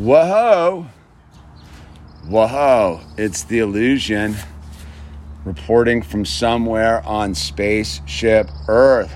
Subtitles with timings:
[0.00, 0.86] Whoa.
[2.26, 3.00] Whoa.
[3.18, 4.34] It's the illusion
[5.44, 9.12] reporting from somewhere on spaceship Earth.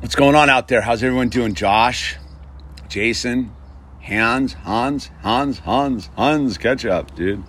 [0.00, 0.82] What's going on out there?
[0.82, 1.54] How's everyone doing?
[1.54, 2.16] Josh,
[2.90, 3.50] Jason,
[4.02, 7.42] Hans, Hans, Hans, Hans, Hans, catch up, dude.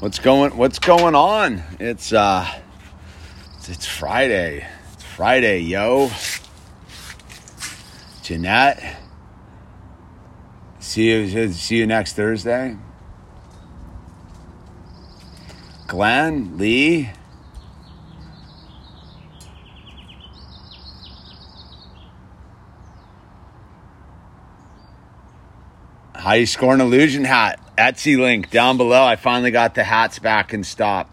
[0.00, 1.62] What's going what's going on?
[1.78, 2.52] It's uh
[3.58, 4.66] it's, it's Friday.
[4.92, 6.10] It's Friday, yo.
[8.22, 8.98] Jeanette.
[10.78, 12.76] See you see you next Thursday.
[15.88, 17.10] Glenn, Lee.
[26.14, 27.58] How you score an illusion hat?
[27.76, 29.02] Etsy link down below.
[29.02, 31.12] I finally got the hats back in stock.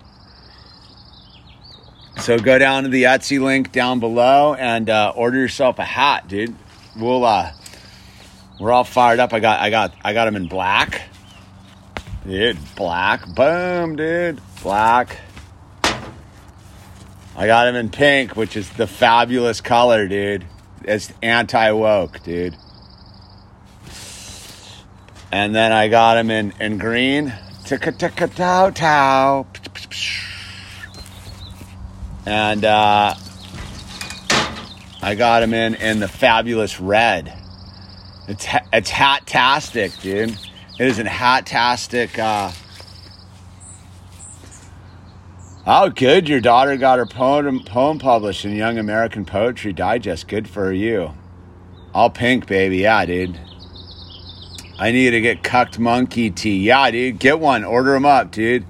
[2.18, 6.28] So go down to the Etsy link down below and uh, order yourself a hat,
[6.28, 6.56] dude.
[7.00, 7.52] We'll uh,
[8.60, 9.34] we're all fired up.
[9.34, 11.04] I got I got I got him in black,
[12.26, 12.58] dude.
[12.76, 14.42] Black, boom, dude.
[14.62, 15.20] Black.
[17.36, 20.46] I got him in pink, which is the fabulous color, dude.
[20.84, 22.58] It's anti woke, dude.
[25.32, 27.34] And then I got him in, in green.
[27.64, 29.48] Ticka ticka tow tow.
[32.26, 33.14] And uh,
[35.02, 37.34] I got them in in the fabulous red.
[38.28, 40.38] It's it's hat-tastic, dude.
[40.80, 42.20] It is a hat-tastic.
[42.20, 42.52] Uh...
[45.66, 46.30] Oh, good.
[46.30, 50.28] Your daughter got her poem poem published in Young American Poetry Digest.
[50.28, 51.14] Good for you.
[51.94, 52.78] All pink, baby.
[52.80, 53.40] Yeah, dude.
[54.78, 56.60] I need to get cucked monkey tea.
[56.60, 57.64] Yeah, dude, get one.
[57.64, 58.66] Order them up, dude.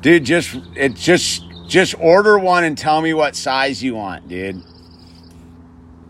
[0.00, 4.62] Dude, just it just just order one and tell me what size you want, dude.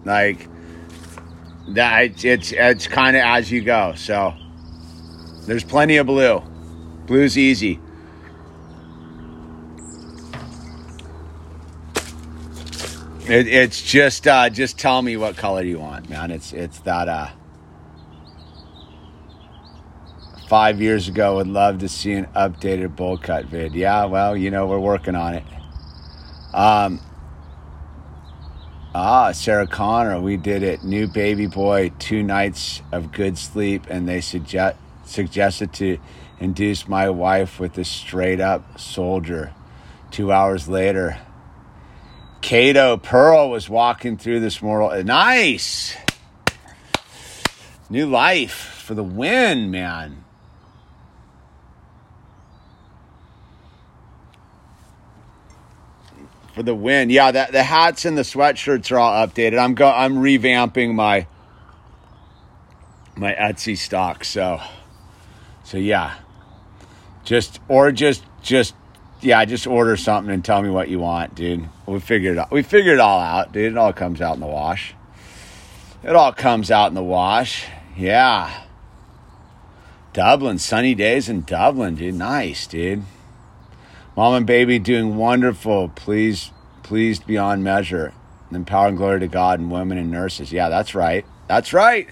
[0.05, 0.49] Like
[1.69, 3.95] that it's it's kind of as you go.
[3.97, 4.35] So
[5.47, 6.43] there's plenty of blue.
[7.07, 7.81] Blue's easy.
[13.29, 16.31] It, it's just uh, just tell me what color you want, man.
[16.31, 17.29] It's it's that uh,
[20.47, 23.75] five years ago would love to see an updated bowl cut vid.
[23.75, 25.45] Yeah, well, you know we're working on it.
[26.55, 27.01] Um,
[28.95, 30.85] ah, Sarah Connor, we did it.
[30.85, 35.99] New baby boy, two nights of good sleep, and they suggest suggested to
[36.41, 39.53] induce my wife with a straight up soldier.
[40.11, 41.19] Two hours later.
[42.41, 45.03] Cato Pearl was walking through this mortal.
[45.03, 45.97] Nice.
[47.91, 50.25] New life for the win, man.
[56.57, 57.11] For the win.
[57.11, 59.59] Yeah, that the hats and the sweatshirts are all updated.
[59.59, 61.27] I'm go I'm revamping my
[63.15, 64.25] my Etsy stock.
[64.25, 64.63] So
[65.65, 66.15] so yeah.
[67.25, 68.75] Just or just just
[69.21, 71.69] yeah, just order something and tell me what you want, dude.
[71.85, 72.51] We figured it out.
[72.51, 73.73] We figured it all out, dude.
[73.73, 74.95] It all comes out in the wash.
[76.03, 77.67] It all comes out in the wash.
[77.99, 78.63] Yeah.
[80.15, 82.15] Dublin, sunny days in Dublin, dude.
[82.15, 83.03] Nice, dude.
[84.17, 85.91] Mom and baby doing wonderful.
[85.91, 86.51] Please,
[86.83, 88.15] pleased beyond measure.
[88.51, 90.53] And power and glory to God and women and nurses.
[90.53, 91.27] Yeah, that's right.
[91.49, 92.09] That's right.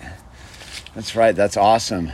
[0.95, 1.35] That's right.
[1.35, 2.13] That's awesome.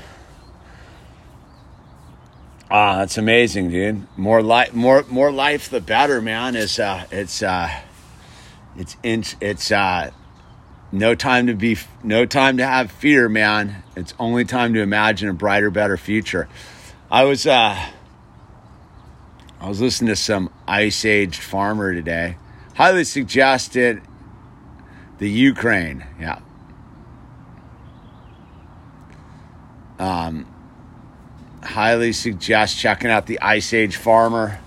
[2.71, 4.07] Ah, that's amazing, dude.
[4.17, 6.55] More life, more more life, the better, man.
[6.55, 7.69] It's uh, it's uh,
[8.77, 10.13] it's in, it's uh,
[10.93, 13.83] no time to be, no time to have fear, man.
[13.97, 16.49] It's only time to imagine a brighter, better future.
[17.11, 17.77] I was uh,
[19.61, 22.37] I was listening to some ice Age farmer today.
[22.75, 24.01] Highly suggested
[25.19, 26.41] the Ukraine, yeah.
[29.99, 30.47] Um
[31.63, 34.59] highly suggest checking out the Ice Age Farmer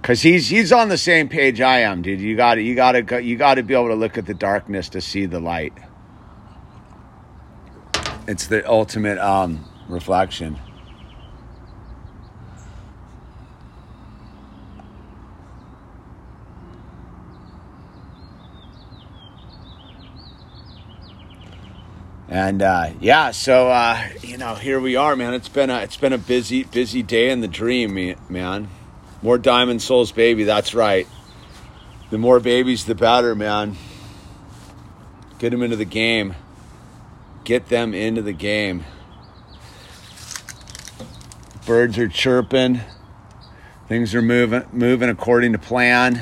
[0.00, 2.20] because he's he's on the same page I am, dude.
[2.20, 4.34] You got to you got to you got to be able to look at the
[4.34, 5.72] darkness to see the light.
[8.26, 10.58] It's the ultimate um, reflection.
[22.34, 25.34] And uh, yeah, so uh, you know, here we are, man.
[25.34, 28.68] It's been a it's been a busy busy day in the dream, man.
[29.22, 30.42] More diamond souls, baby.
[30.42, 31.06] That's right.
[32.10, 33.76] The more babies, the better, man.
[35.38, 36.34] Get them into the game.
[37.44, 38.84] Get them into the game.
[41.66, 42.80] Birds are chirping.
[43.86, 46.20] Things are moving moving according to plan.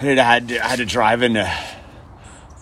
[0.00, 1.54] I had to, I had to drive into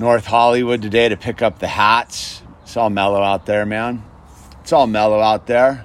[0.00, 2.41] North Hollywood today to pick up the hats.
[2.62, 4.02] It's all mellow out there, man.
[4.62, 5.85] It's all mellow out there.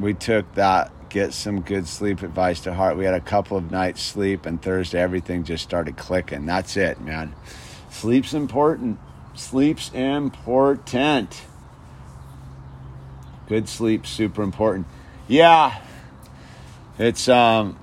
[0.00, 2.96] We took that get some good sleep advice to heart.
[2.96, 6.46] We had a couple of nights sleep, and Thursday everything just started clicking.
[6.46, 7.34] That's it, man.
[7.90, 8.98] Sleep's important.
[9.34, 11.42] Sleep's important.
[13.46, 14.86] Good sleep, super important.
[15.28, 15.78] Yeah,
[16.98, 17.78] it's um,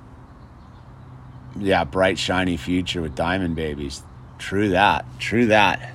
[1.57, 4.03] yeah, bright shiny future with diamond babies.
[4.37, 5.05] True that.
[5.19, 5.93] True that.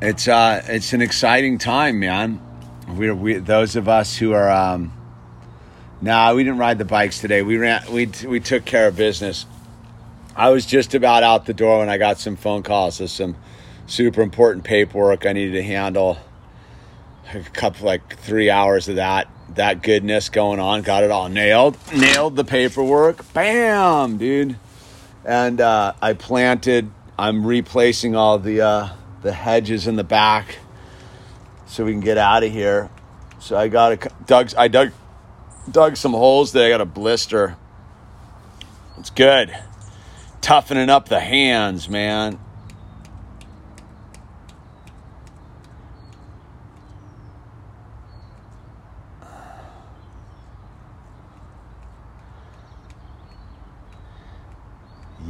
[0.00, 2.40] It's uh, it's an exciting time, man
[2.88, 4.92] We're we those of us who are um,
[6.00, 7.42] nah, we didn't ride the bikes today.
[7.42, 9.46] We ran we we took care of business.
[10.34, 13.36] I was just about out the door when I got some phone calls of some
[13.86, 16.18] super important paperwork I needed to handle.
[17.34, 20.82] A couple like three hours of that that goodness going on.
[20.82, 21.76] Got it all nailed.
[21.94, 23.32] Nailed the paperwork.
[23.32, 24.56] Bam, dude.
[25.24, 26.90] And uh, I planted.
[27.18, 28.88] I'm replacing all the uh,
[29.22, 30.58] the hedges in the back
[31.66, 32.90] so we can get out of here.
[33.38, 34.54] So I got a dug.
[34.56, 34.92] I dug
[35.70, 36.66] dug some holes there.
[36.66, 37.56] I got a blister.
[38.98, 39.56] It's good.
[40.40, 42.38] Toughening up the hands, man.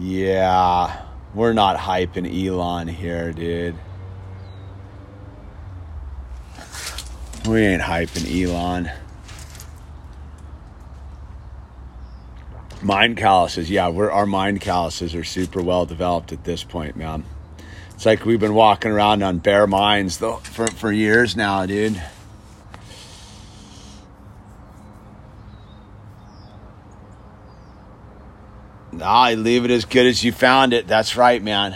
[0.02, 1.00] Yeah,
[1.32, 3.76] we're not hyping Elon here, dude.
[7.48, 8.90] We ain't hyping Elon.
[12.82, 17.24] Mind calluses, yeah, our mind calluses are super well developed at this point, man.
[17.94, 22.02] It's like we've been walking around on bare minds though for, for years now, dude.
[29.00, 30.86] I leave it as good as you found it.
[30.86, 31.74] That's right, man.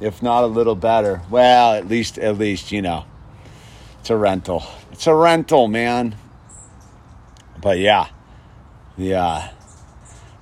[0.00, 1.22] If not a little better.
[1.30, 3.04] Well, at least at least, you know.
[4.00, 4.64] It's a rental.
[4.90, 6.16] It's a rental, man.
[7.60, 8.08] But yeah,
[8.96, 9.50] yeah,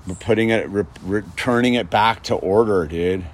[0.07, 3.27] we're putting it, re- returning it back to order, dude.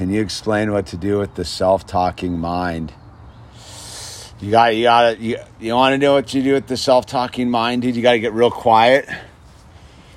[0.00, 2.90] Can you explain what to do with the self talking mind?
[4.40, 6.78] You got you got to you, you want to know what you do with the
[6.78, 7.96] self-talking mind, dude?
[7.96, 9.06] You got to get real quiet.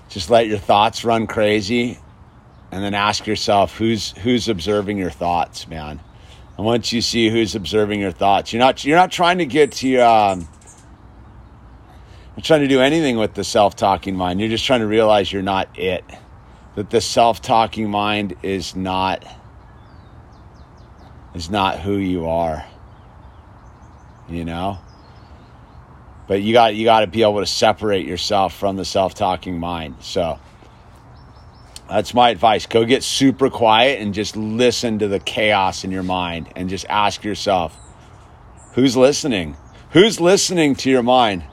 [0.08, 2.00] Just let your thoughts run crazy
[2.72, 6.00] and then ask yourself who's who's observing your thoughts, man.
[6.56, 9.74] And once you see who's observing your thoughts, you're not you're not trying to get
[9.74, 10.48] to um
[12.42, 14.40] trying to do anything with the self-talking mind.
[14.40, 16.06] You're just trying to realize you're not it.
[16.76, 19.26] That the self-talking mind is not
[21.34, 22.66] is not who you are
[24.30, 24.80] you know?
[26.28, 29.96] But you got you got to be able to separate yourself from the self-talking mind.
[30.00, 30.40] So
[31.90, 32.66] that's my advice.
[32.66, 36.86] Go get super quiet and just listen to the chaos in your mind and just
[36.90, 37.78] ask yourself
[38.74, 39.58] who's listening?
[39.92, 41.44] Who's listening to your mind?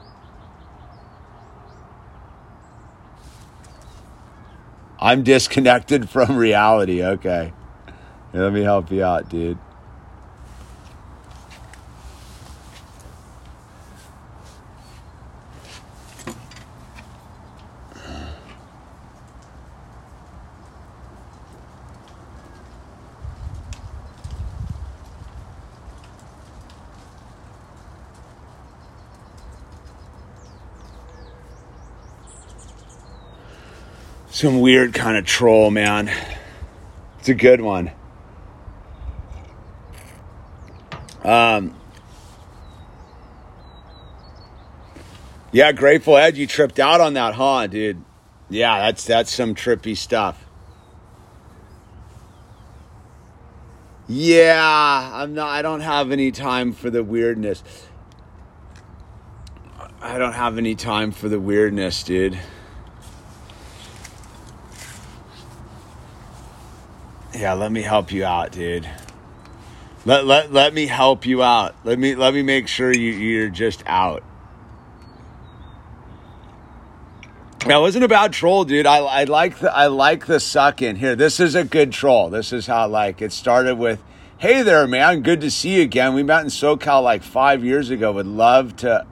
[4.99, 7.51] I'm disconnected from reality okay.
[8.33, 9.57] Let me help you out dude
[34.41, 36.11] some weird kind of troll, man.
[37.19, 37.91] It's a good one.
[41.23, 41.75] Um,
[45.51, 48.03] yeah, Grateful Ed, you tripped out on that, huh, dude?
[48.49, 50.43] Yeah, that's that's some trippy stuff.
[54.07, 55.49] Yeah, I'm not.
[55.49, 57.63] I don't have any time for the weirdness.
[60.01, 62.39] I don't have any time for the weirdness, dude.
[67.41, 68.87] Yeah, let me help you out, dude.
[70.05, 71.73] Let, let, let me help you out.
[71.83, 74.23] Let me let me make sure you, you're just out.
[77.65, 78.85] That wasn't a bad troll, dude.
[78.85, 81.15] I, I like the I like the suck in here.
[81.15, 82.29] This is a good troll.
[82.29, 84.03] This is how like it started with,
[84.37, 85.21] "Hey there, man.
[85.21, 86.13] Good to see you again.
[86.13, 88.11] We met in SoCal like five years ago.
[88.11, 89.07] Would love to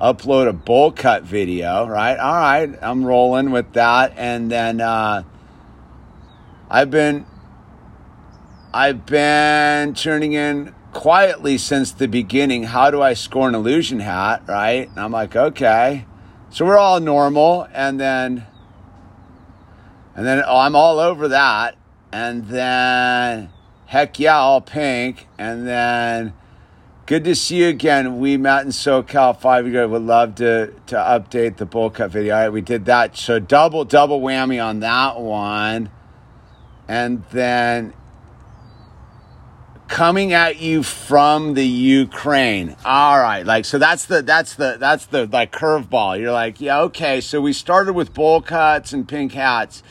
[0.00, 2.16] upload a bowl cut video, right?
[2.20, 4.12] All right, I'm rolling with that.
[4.16, 5.24] And then uh,
[6.70, 7.26] I've been
[8.74, 12.64] I've been turning in quietly since the beginning.
[12.64, 14.88] How do I score an illusion hat, right?
[14.88, 16.06] And I'm like, okay.
[16.50, 18.46] So we're all normal, and then
[20.16, 21.76] and then oh, I'm all over that,
[22.10, 23.50] and then
[23.86, 26.34] heck yeah, all pink, and then
[27.06, 28.18] Good to see you again.
[28.18, 29.88] We met in SoCal five years ago.
[29.88, 32.34] Would love to to update the bowl cut video.
[32.34, 33.14] All right, we did that.
[33.14, 35.90] So double double whammy on that one.
[36.88, 37.92] And then
[39.94, 42.74] coming at you from the Ukraine.
[42.84, 46.18] All right, like so that's the that's the that's the like curveball.
[46.18, 47.20] You're like, yeah, okay.
[47.20, 49.84] So we started with bowl cuts and pink hats.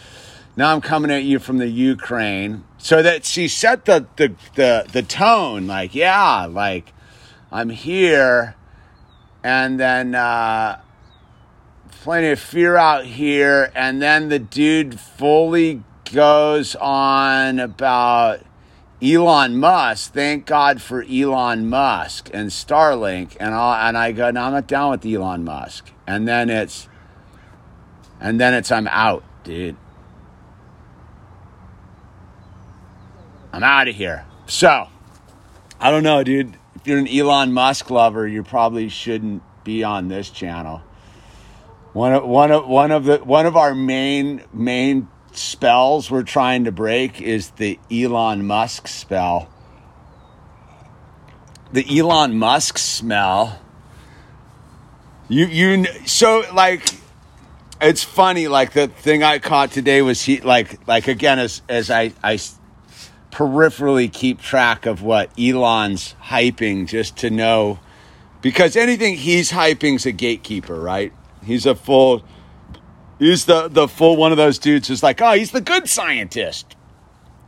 [0.58, 2.66] Now I'm coming at you from the Ukraine.
[2.78, 6.92] So that she set the the the, the tone, like, yeah, like
[7.50, 8.58] I'm here,
[9.42, 10.82] and then uh,
[11.92, 15.82] plenty of fear out here, and then the dude fully
[16.12, 18.42] goes on about
[19.04, 20.14] Elon Musk.
[20.14, 24.68] Thank God for Elon Musk and Starlink, and I and I go, no, I'm not
[24.68, 26.88] down with Elon Musk, and then it's,
[28.20, 29.76] and then it's I'm out, dude.
[33.52, 34.26] I'm out of here.
[34.48, 34.88] So,
[35.80, 40.10] I don't know, dude if you're an Elon Musk lover, you probably shouldn't be on
[40.10, 40.82] this channel.
[41.94, 46.66] One of one of one of the one of our main main spells we're trying
[46.66, 49.50] to break is the Elon Musk spell.
[51.72, 53.60] The Elon Musk smell.
[55.30, 56.88] You you so like
[57.82, 61.90] it's funny like the thing I caught today was he like like again as as
[61.90, 62.40] I I
[63.32, 67.80] peripherally keep track of what Elon's hyping just to know
[68.42, 71.12] because anything he's hyping's a gatekeeper, right?
[71.44, 72.24] He's a full
[73.24, 76.76] he's the the full one of those dudes who's like, "Oh, he's the good scientist.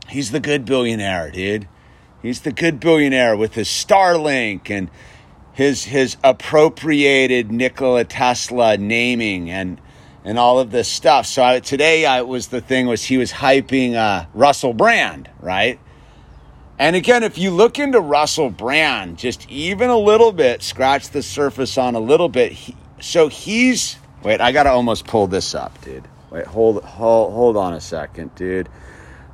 [0.08, 1.68] He's the good billionaire, dude.
[2.22, 4.90] He's the good billionaire with his Starlink and
[5.52, 9.80] his his appropriated Nikola Tesla naming and
[10.24, 11.26] and all of this stuff.
[11.26, 15.78] So I, today I was the thing was he was hyping uh, Russell Brand, right?
[16.78, 21.22] And again, if you look into Russell Brand, just even a little bit, scratch the
[21.22, 22.52] surface on a little bit.
[22.52, 26.02] He, so he's wait, I gotta almost pull this up, dude.
[26.30, 28.68] Wait, hold hold hold on a second, dude.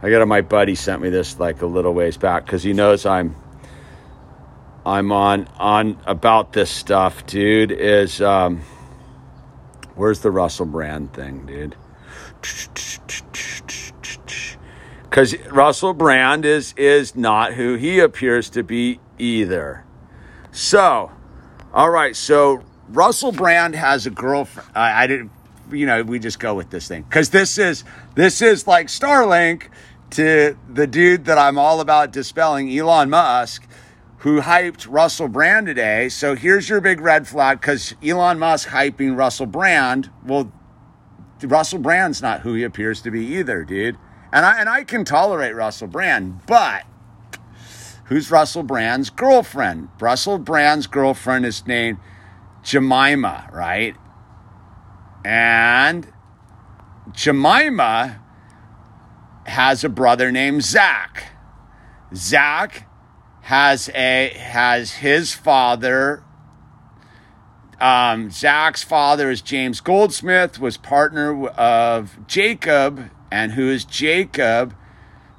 [0.03, 0.27] I gotta.
[0.27, 3.35] my buddy sent me this like a little ways back because he knows I'm
[4.85, 7.73] I'm on on about this stuff, dude.
[7.73, 8.61] Is um
[9.95, 11.75] Where's the Russell Brand thing, dude?
[15.05, 19.85] Because Russell Brand is is not who he appears to be either.
[20.51, 21.13] So,
[21.73, 22.15] all right.
[22.15, 24.69] So Russell Brand has a girlfriend.
[24.75, 25.31] I, I didn't.
[25.71, 27.85] You know, we just go with this thing because this is
[28.15, 29.69] this is like Starlink
[30.11, 33.67] to the dude that I'm all about dispelling, Elon Musk
[34.23, 36.09] who hyped Russell Brand today.
[36.09, 40.11] So here's your big red flag because Elon Musk hyping Russell Brand.
[40.25, 40.53] Well,
[41.43, 43.99] Russell Brand's not who he appears to be either, dude.
[44.33, 46.85] And I and I can tolerate Russell Brand, but
[48.05, 49.89] who's Russell Brand's girlfriend?
[49.99, 51.99] Russell Brand's girlfriend is named
[52.63, 53.97] Jemima, right?
[55.25, 56.13] And
[57.13, 58.21] Jemima
[59.47, 61.33] has a brother named Zach.
[62.15, 62.89] Zach
[63.43, 66.23] has a has his father.
[67.81, 74.75] Um, Zach's father is James Goldsmith, was partner of Jacob, and who is Jacob?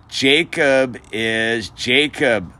[0.09, 2.53] Jacob is Jacob.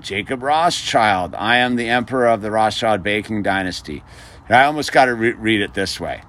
[0.00, 1.34] Jacob Rothschild.
[1.34, 4.02] I am the emperor of the Rothschild baking dynasty.
[4.48, 6.22] I almost got to re- read it this way.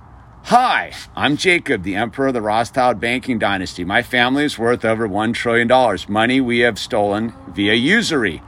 [0.44, 3.84] Hi, I'm Jacob, the emperor of the Rothschild banking dynasty.
[3.84, 8.42] My family is worth over $1 trillion, money we have stolen via usury.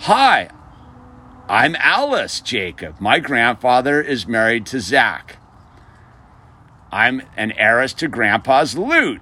[0.00, 0.48] Hi,
[1.48, 3.00] I'm Alice Jacob.
[3.00, 5.36] My grandfather is married to Zach.
[6.90, 9.20] I'm an heiress to grandpa's loot.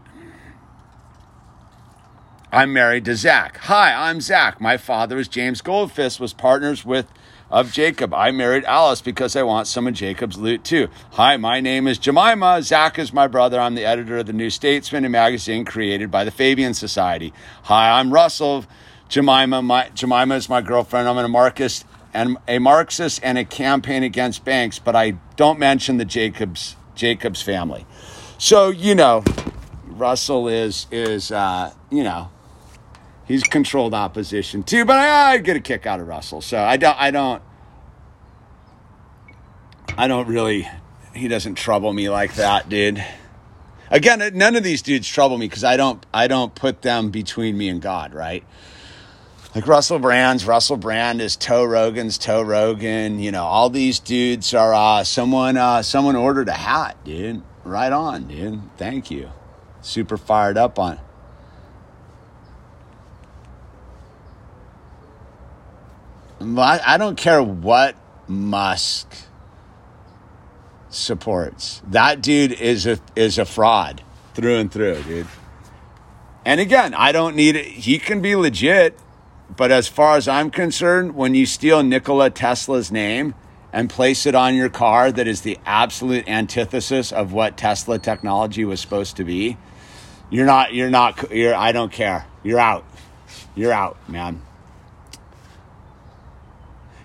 [2.52, 3.59] I'm married to Zach.
[3.59, 4.61] Hi, I'm Zach.
[4.61, 7.07] My father is James Goldfish, was partners with
[7.49, 8.12] of Jacob.
[8.12, 10.88] I married Alice because I want some of Jacob's loot too.
[11.12, 12.61] Hi, my name is Jemima.
[12.62, 13.61] Zach is my brother.
[13.61, 17.33] I'm the editor of the New Statesman, a magazine created by the Fabian Society.
[17.64, 18.64] Hi, I'm Russell.
[19.09, 21.09] Jemima, my, Jemima is my girlfriend.
[21.09, 25.99] I'm a Marxist and a Marxist and a campaign against banks, but I don't mention
[25.99, 27.87] the Jacobs Jacobs family.
[28.38, 29.23] So you know,
[29.87, 32.28] Russell is is uh, you know
[33.30, 34.84] he's controlled opposition too.
[34.84, 37.00] But I, I get a kick out of Russell, so I don't.
[37.00, 37.42] I don't.
[39.96, 40.68] I don't really,
[41.14, 43.04] he doesn't trouble me like that, dude.
[43.90, 47.58] Again, none of these dudes trouble me because I don't, I don't put them between
[47.58, 48.44] me and God, right?
[49.54, 53.18] Like Russell Brand's, Russell Brand is Joe Rogan's Joe Rogan.
[53.18, 57.42] You know, all these dudes are, uh, someone, uh, someone ordered a hat, dude.
[57.64, 58.60] Right on, dude.
[58.76, 59.32] Thank you.
[59.82, 60.99] Super fired up on.
[60.99, 61.10] I,
[66.40, 69.14] I don't care what Musk
[70.88, 71.82] supports.
[71.87, 74.02] That dude is a is a fraud
[74.35, 75.26] through and through, dude.
[76.44, 77.66] And again, I don't need it.
[77.66, 78.99] He can be legit,
[79.54, 83.35] but as far as I'm concerned, when you steal Nikola Tesla's name
[83.73, 88.64] and place it on your car that is the absolute antithesis of what Tesla technology
[88.64, 89.59] was supposed to be,
[90.30, 92.26] you're not you're not you're I don't care.
[92.42, 92.85] You're out.
[93.54, 94.42] You're out, man.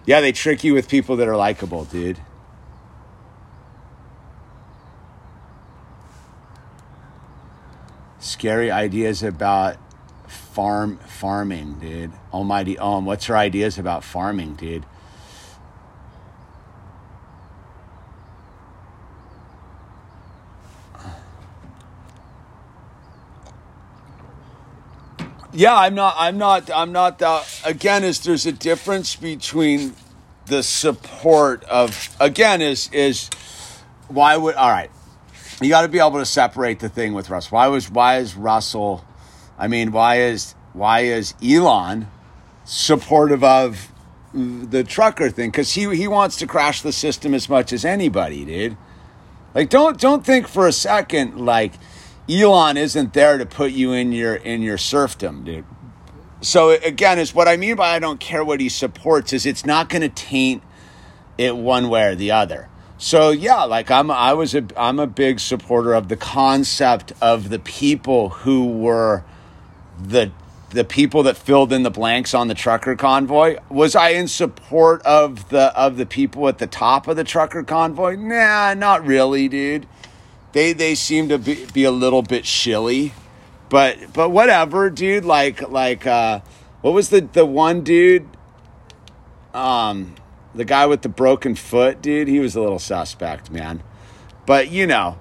[0.05, 2.19] Yeah, they trick you with people that are likable, dude.
[8.19, 9.77] Scary ideas about
[10.27, 12.11] farm farming, dude.
[12.31, 14.85] Almighty Om, what's your ideas about farming, dude?
[25.55, 26.15] Yeah, I'm not.
[26.17, 26.69] I'm not.
[26.69, 27.21] I'm not.
[27.21, 29.95] Uh, again, is there's a difference between
[30.47, 33.29] the support of again is is
[34.07, 34.91] why would all right.
[35.61, 37.55] You got to be able to separate the thing with Russell.
[37.55, 39.05] Why was why is Russell?
[39.57, 42.07] I mean, why is why is Elon
[42.65, 43.91] supportive of
[44.33, 45.51] the trucker thing?
[45.51, 48.77] Because he he wants to crash the system as much as anybody, dude.
[49.53, 51.73] Like, don't don't think for a second like
[52.29, 55.65] Elon isn't there to put you in your in your serfdom, dude.
[56.41, 59.65] So again, is what I mean by I don't care what he supports is it's
[59.65, 60.63] not going to taint
[61.37, 62.69] it one way or the other.
[62.97, 67.49] So yeah, like I'm I was a I'm a big supporter of the concept of
[67.49, 69.23] the people who were
[70.01, 70.31] the
[70.71, 73.57] the people that filled in the blanks on the trucker convoy.
[73.69, 77.63] Was I in support of the of the people at the top of the trucker
[77.63, 78.15] convoy?
[78.15, 79.85] Nah, not really, dude
[80.55, 83.11] they they seem to be, be a little bit shilly,
[83.67, 85.25] but but whatever, dude.
[85.25, 86.39] Like like uh,
[86.79, 88.25] what was the the one dude?
[89.53, 90.15] Um,
[90.55, 92.29] the guy with the broken foot, dude.
[92.29, 93.83] He was a little suspect, man.
[94.45, 95.19] But you know,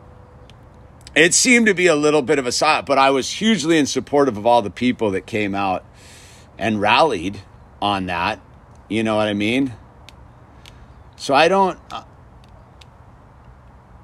[1.16, 2.86] it seemed to be a little bit of a side.
[2.86, 5.84] But I was hugely in support of all the people that came out
[6.56, 7.40] and rallied
[7.82, 8.40] on that.
[8.88, 9.74] You know what I mean?
[11.16, 11.76] So I don't.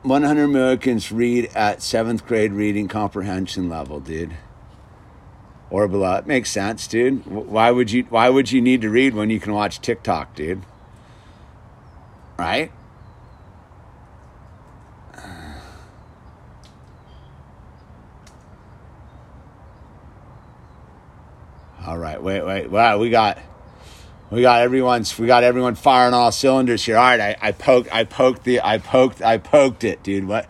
[0.03, 4.35] Uh, 100 Americans read at seventh grade reading comprehension level, dude.
[5.71, 6.17] Or below.
[6.17, 7.27] It makes sense, dude.
[7.27, 10.63] Why would you why would you need to read when you can watch TikTok, dude?
[12.39, 12.73] Right?
[21.87, 22.71] All right, wait, wait.
[22.71, 23.39] Wow, we got
[24.31, 26.97] we got everyone's we got everyone firing all cylinders here.
[26.97, 30.27] All right, I, I poked I poked the I poked I poked it, dude.
[30.27, 30.49] What?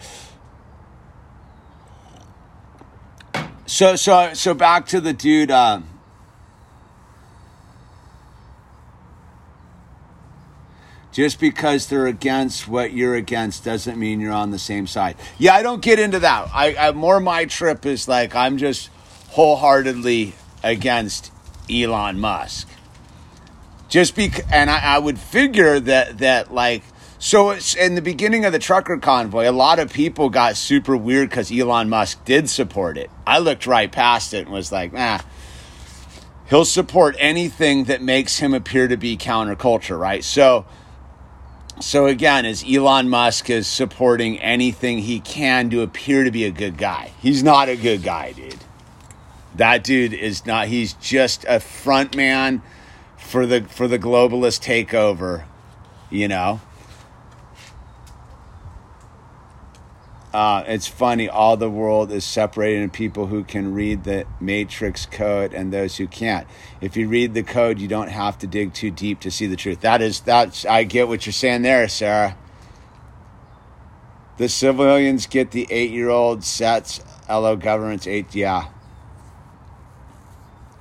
[3.67, 5.51] So so so back to the dude.
[5.51, 5.89] Um,
[11.13, 15.17] just because they're against what you're against doesn't mean you're on the same side.
[15.39, 16.51] Yeah, I don't get into that.
[16.53, 18.91] I, I more my trip is like I'm just
[19.31, 21.33] wholeheartedly against
[21.71, 22.69] Elon Musk
[23.91, 26.83] just because, and I, I would figure that that like
[27.19, 30.97] so it's in the beginning of the trucker convoy, a lot of people got super
[30.97, 33.11] weird because Elon Musk did support it.
[33.27, 35.23] I looked right past it and was like, ah,
[36.49, 40.25] he'll support anything that makes him appear to be counterculture, right?
[40.25, 40.65] So,
[41.79, 46.51] so again, as Elon Musk is supporting anything he can to appear to be a
[46.51, 48.65] good guy, he's not a good guy, dude.
[49.57, 50.69] That dude is not.
[50.69, 52.63] He's just a front man
[53.31, 55.45] for the for the globalist takeover,
[56.11, 56.61] you know.
[60.35, 61.29] Uh, it's funny.
[61.29, 65.97] All the world is separated into people who can read the matrix code and those
[65.97, 66.47] who can't.
[66.81, 69.57] If you read the code, you don't have to dig too deep to see the
[69.57, 69.81] truth.
[69.81, 70.65] That is that's.
[70.65, 72.37] I get what you're saying there, Sarah.
[74.39, 77.01] The civilians get the eight-year-old sets.
[77.29, 78.35] LO government's eight.
[78.35, 78.69] Yeah.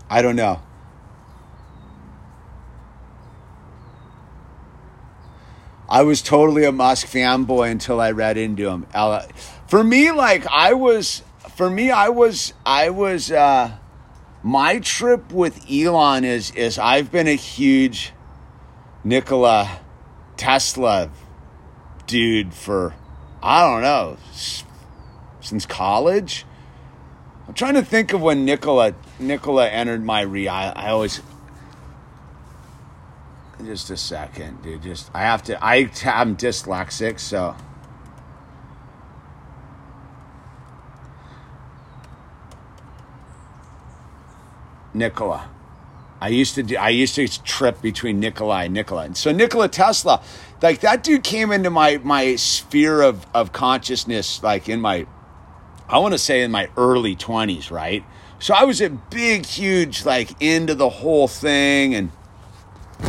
[0.09, 0.61] I don't know.
[5.89, 8.85] I was totally a Musk fanboy until I read into him.
[9.67, 11.23] For me, like I was,
[11.55, 13.31] for me, I was, I was.
[13.31, 13.71] uh
[14.43, 18.13] My trip with Elon is is I've been a huge
[19.03, 19.79] Nikola
[20.37, 21.09] Tesla
[22.07, 22.93] dude for
[23.41, 24.17] I don't know
[25.41, 26.45] since college.
[27.47, 30.47] I'm trying to think of when Nikola Nikola entered my re.
[30.47, 31.19] I, I always
[33.65, 34.83] just a second, dude.
[34.83, 35.63] Just I have to.
[35.63, 37.55] I am dyslexic, so.
[44.93, 45.49] Nikola.
[46.21, 49.03] I used to do, I used to trip between Nikola and Nikola.
[49.03, 50.21] And so Nikola Tesla,
[50.61, 55.07] like that dude came into my my sphere of of consciousness like in my
[55.87, 58.03] I want to say in my early 20s, right?
[58.39, 62.11] So I was a big huge like into the whole thing and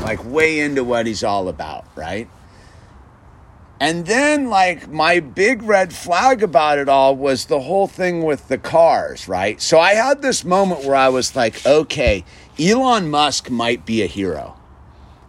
[0.03, 2.29] like way into what he's all about, right?
[3.83, 8.49] And then, like, my big red flag about it all was the whole thing with
[8.49, 9.59] the cars, right?
[9.59, 12.23] So I had this moment where I was like, okay,
[12.59, 14.59] Elon Musk might be a hero.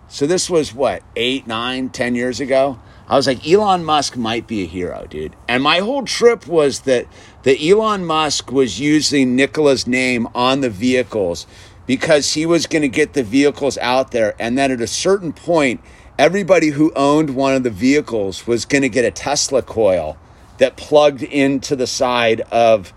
[0.10, 2.78] So this was what, eight, nine, ten years ago?
[3.08, 5.36] I was like, Elon Musk might be a hero, dude.
[5.48, 7.08] And my whole trip was that,
[7.44, 11.48] that Elon Musk was using Nikola's name on the vehicles
[11.86, 14.36] because he was going to get the vehicles out there.
[14.40, 15.82] And then at a certain point,
[16.18, 20.18] everybody who owned one of the vehicles was going to get a Tesla coil
[20.58, 22.94] that plugged into the side of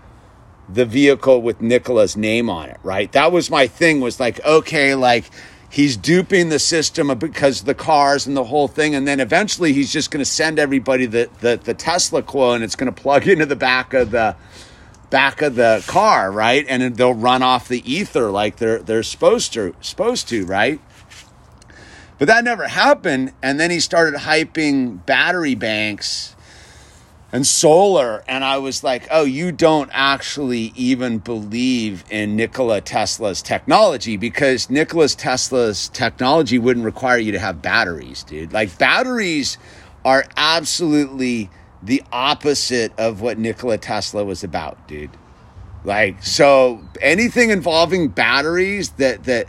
[0.69, 3.11] the vehicle with Nikola's name on it, right?
[3.11, 5.25] That was my thing was like, okay, like
[5.69, 8.95] he's duping the system because the cars and the whole thing.
[8.95, 12.63] And then eventually he's just going to send everybody the, the, the Tesla coil and
[12.63, 14.35] it's going to plug into the back of the,
[15.15, 16.65] back of the car, right?
[16.67, 20.81] And they'll run off the ether like they're, they're supposed to, supposed to, right?
[22.19, 23.31] But that never happened.
[23.41, 26.35] And then he started hyping battery banks
[27.31, 28.25] and solar.
[28.27, 34.69] And I was like, oh, you don't actually even believe in Nikola Tesla's technology because
[34.69, 38.51] Nikola Tesla's technology wouldn't require you to have batteries, dude.
[38.51, 39.57] Like, batteries
[40.03, 41.49] are absolutely
[41.85, 45.11] the opposite of what Nikola Tesla was about, dude.
[45.83, 49.47] Like, so anything involving batteries that, that,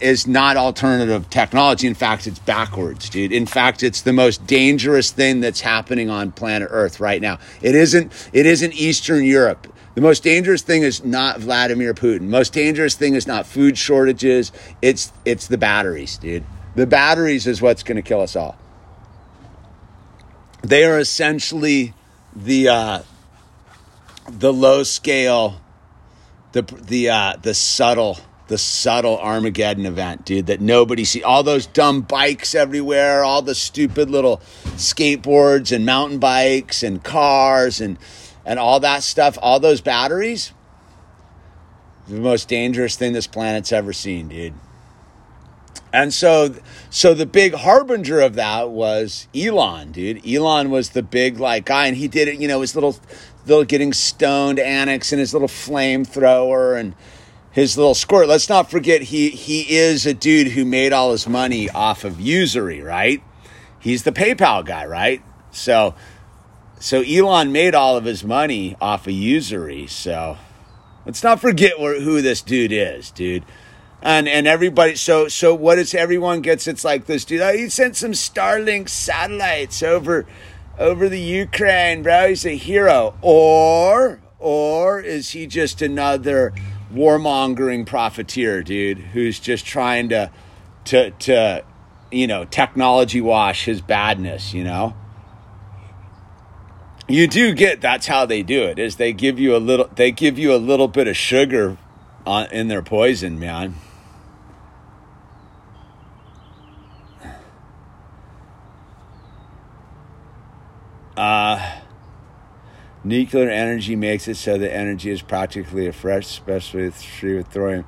[0.00, 1.86] is not alternative technology.
[1.86, 3.32] In fact, it's backwards, dude.
[3.32, 7.38] In fact, it's the most dangerous thing that's happening on planet Earth right now.
[7.60, 8.12] It isn't.
[8.32, 9.66] It isn't Eastern Europe.
[9.94, 12.22] The most dangerous thing is not Vladimir Putin.
[12.22, 14.52] Most dangerous thing is not food shortages.
[14.82, 16.44] It's it's the batteries, dude.
[16.76, 18.56] The batteries is what's going to kill us all.
[20.64, 21.92] They are essentially
[22.34, 23.02] the uh,
[24.30, 25.60] the low scale,
[26.52, 31.22] the the uh, the subtle the subtle Armageddon event, dude, that nobody see.
[31.22, 34.38] All those dumb bikes everywhere, all the stupid little
[34.76, 37.98] skateboards and mountain bikes and cars and
[38.46, 40.54] and all that stuff, all those batteries.
[42.08, 44.54] The most dangerous thing this planet's ever seen, dude.
[45.94, 46.56] And so
[46.90, 50.26] so the big harbinger of that was Elon, dude.
[50.26, 52.98] Elon was the big like guy and he did it, you know, his little
[53.46, 56.96] little getting stoned annex and his little flamethrower and
[57.52, 58.26] his little squirt.
[58.26, 62.20] Let's not forget he he is a dude who made all his money off of
[62.20, 63.22] usury, right?
[63.78, 65.22] He's the PayPal guy, right?
[65.52, 65.94] So
[66.80, 69.86] so Elon made all of his money off of usury.
[69.86, 70.38] So
[71.06, 73.44] let's not forget where, who this dude is, dude.
[74.04, 77.40] And and everybody so so what is everyone gets it's like this dude.
[77.40, 80.26] Oh, he sent some Starlink satellites over
[80.78, 82.28] over the Ukraine, bro.
[82.28, 83.16] He's a hero.
[83.22, 86.52] Or or is he just another
[86.92, 90.30] warmongering profiteer, dude, who's just trying to
[90.84, 91.64] to to
[92.10, 94.54] you know technology wash his badness.
[94.54, 94.94] You know,
[97.08, 98.78] you do get that's how they do it.
[98.78, 101.76] Is they give you a little they give you a little bit of sugar
[102.26, 103.74] on, in their poison, man.
[111.16, 111.80] Uh
[113.06, 117.84] Nuclear energy makes it so the energy is practically fresh, especially with thorium.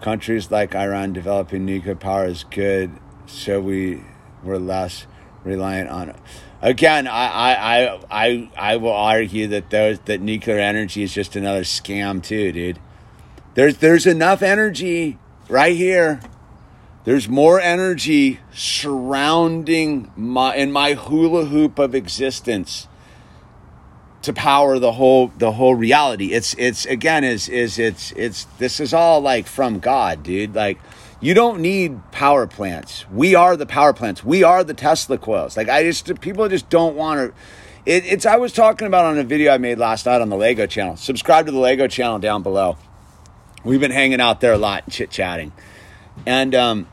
[0.00, 2.90] Countries like Iran developing nuclear power is good,
[3.26, 4.02] so we
[4.42, 5.06] were less
[5.44, 6.16] reliant on it.
[6.62, 11.62] Again, I, I, I, I will argue that those that nuclear energy is just another
[11.62, 12.78] scam too, dude.
[13.52, 15.18] There's there's enough energy
[15.50, 16.22] right here.
[17.04, 22.88] There's more energy surrounding my in my hula hoop of existence
[24.22, 26.32] to power the whole the whole reality.
[26.32, 30.54] It's it's again is is it's it's this is all like from God, dude.
[30.54, 30.78] Like
[31.20, 33.04] you don't need power plants.
[33.10, 34.24] We are the power plants.
[34.24, 35.58] We are the Tesla coils.
[35.58, 37.34] Like I just people just don't want to.
[37.84, 40.36] It, it's I was talking about on a video I made last night on the
[40.36, 40.96] Lego channel.
[40.96, 42.78] Subscribe to the Lego channel down below.
[43.62, 45.52] We've been hanging out there a lot, chit chatting,
[46.24, 46.86] and um,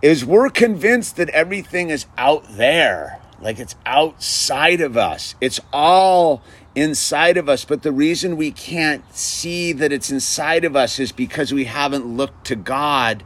[0.00, 5.34] is we're convinced that everything is out there, like it's outside of us.
[5.40, 6.42] It's all
[6.74, 7.64] inside of us.
[7.64, 12.06] But the reason we can't see that it's inside of us is because we haven't
[12.06, 13.24] looked to God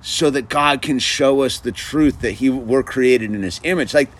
[0.00, 3.94] so that God can show us the truth that he we're created in his image.
[3.94, 4.10] Like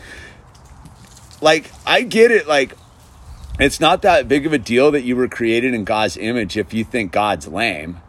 [1.41, 2.77] like I get it like
[3.59, 6.73] it's not that big of a deal that you were created in God's image if
[6.73, 8.01] you think God's lame.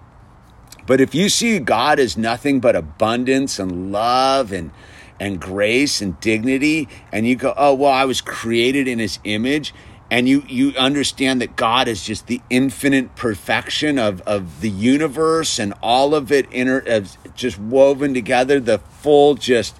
[0.85, 4.71] But if you see God as nothing but abundance and love and
[5.19, 9.73] and grace and dignity and you go, "Oh, well, I was created in his image."
[10.11, 15.57] And you you understand that God is just the infinite perfection of of the universe
[15.59, 17.03] and all of it inter,
[17.35, 19.79] just woven together, the full just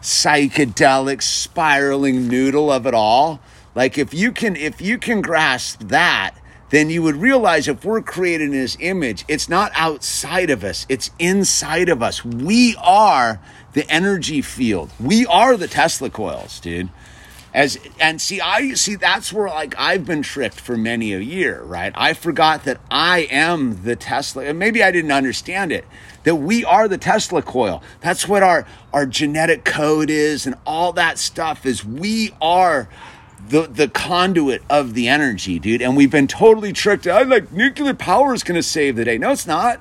[0.00, 3.40] psychedelic spiraling noodle of it all.
[3.74, 6.34] Like if you can if you can grasp that,
[6.70, 10.86] then you would realize if we're created in his image, it's not outside of us,
[10.88, 12.24] it's inside of us.
[12.24, 13.40] We are
[13.74, 14.90] the energy field.
[14.98, 16.88] We are the Tesla coils, dude.
[17.52, 21.62] As and see, I see that's where like I've been tricked for many a year,
[21.62, 21.92] right?
[21.94, 25.84] I forgot that I am the Tesla, maybe I didn't understand it.
[26.24, 27.80] That we are the Tesla coil.
[28.00, 31.84] That's what our our genetic code is, and all that stuff is.
[31.84, 32.88] We are
[33.48, 35.82] the the conduit of the energy, dude.
[35.82, 37.06] And we've been totally tricked.
[37.06, 39.18] I like nuclear power is going to save the day.
[39.18, 39.80] No, it's not.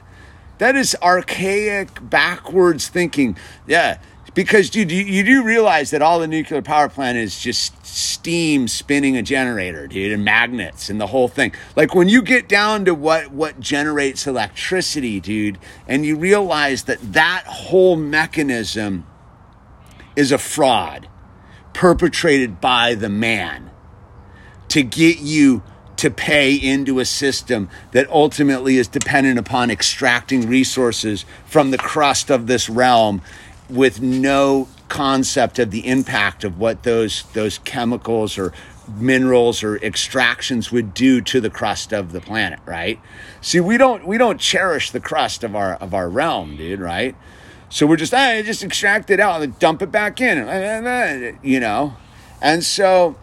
[0.59, 3.37] That is archaic, backwards thinking.
[3.67, 3.99] Yeah,
[4.33, 8.67] because dude, you, you do realize that all the nuclear power plant is just steam
[8.67, 11.53] spinning a generator, dude, and magnets and the whole thing.
[11.75, 16.99] Like when you get down to what what generates electricity, dude, and you realize that
[17.13, 19.05] that whole mechanism
[20.15, 21.07] is a fraud
[21.73, 23.69] perpetrated by the man
[24.69, 25.61] to get you
[25.97, 32.29] to pay into a system that ultimately is dependent upon extracting resources from the crust
[32.29, 33.21] of this realm
[33.69, 38.51] with no concept of the impact of what those those chemicals or
[38.97, 42.99] minerals or extractions would do to the crust of the planet right?
[43.41, 47.15] See we don't we don't cherish the crust of our of our realm dude right
[47.73, 51.95] so we're just, I just extract it out and dump it back in, you know?
[52.39, 53.15] And so,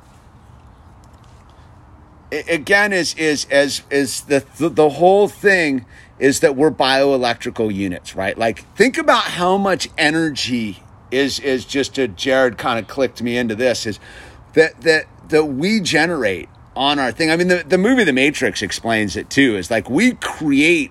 [2.32, 5.86] again, is, is, is, is the, the whole thing
[6.18, 8.36] is that we're bioelectrical units, right?
[8.36, 10.82] Like, think about how much energy
[11.12, 14.00] is, is just a, Jared kind of clicked me into this, is
[14.54, 17.30] that, that, that we generate on our thing.
[17.30, 20.90] I mean, the, the movie The Matrix explains it too, is like we create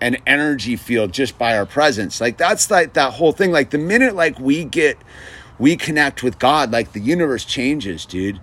[0.00, 2.20] an energy field just by our presence.
[2.20, 3.50] Like that's like that whole thing.
[3.50, 4.98] Like the minute like we get
[5.58, 8.40] we connect with God, like the universe changes, dude.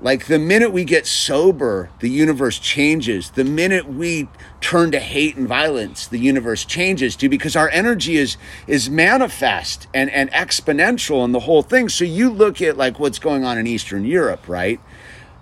[0.00, 3.30] Like the minute we get sober, the universe changes.
[3.30, 4.28] The minute we
[4.60, 8.36] turn to hate and violence, the universe changes, dude, because our energy is
[8.68, 11.88] is manifest and, and exponential in the whole thing.
[11.88, 14.80] So you look at like what's going on in Eastern Europe, right?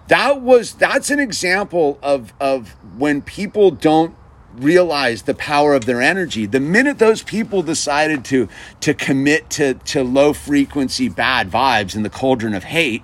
[0.09, 4.15] That was that's an example of of when people don't
[4.59, 6.47] realize the power of their energy.
[6.47, 8.49] The minute those people decided to
[8.81, 13.03] to commit to to low frequency bad vibes in the cauldron of hate,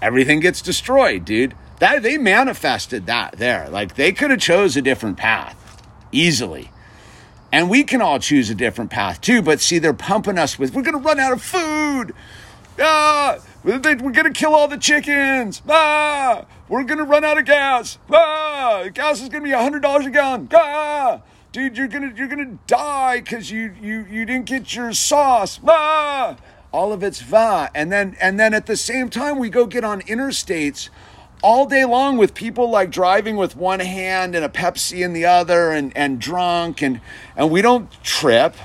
[0.00, 1.54] everything gets destroyed, dude.
[1.78, 3.68] That they manifested that there.
[3.68, 6.70] Like they could have chose a different path easily.
[7.52, 10.74] And we can all choose a different path too, but see they're pumping us with
[10.74, 12.14] we're going to run out of food.
[12.78, 15.62] Ah, we're going to kill all the chickens.
[15.68, 17.98] Ah, we're going to run out of gas.
[18.10, 20.48] Ah, gas is going to be $100 a gallon.
[20.52, 21.20] Ah,
[21.52, 24.92] dude, you're going to you're going to die cuz you you you didn't get your
[24.92, 25.60] sauce.
[25.66, 26.36] Ah,
[26.72, 27.70] all of it's va.
[27.74, 30.88] And then and then at the same time we go get on interstates
[31.42, 35.24] all day long with people like driving with one hand and a Pepsi in the
[35.24, 37.00] other and and drunk and
[37.36, 38.56] and we don't trip.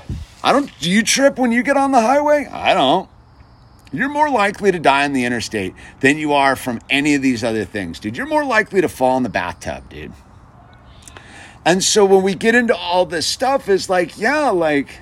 [0.42, 2.48] I don't do you trip when you get on the highway?
[2.50, 3.08] I don't.
[3.92, 7.44] You're more likely to die on the interstate than you are from any of these
[7.44, 8.16] other things, dude.
[8.16, 10.12] You're more likely to fall in the bathtub, dude.
[11.64, 14.98] And so when we get into all this stuff, is like, yeah, like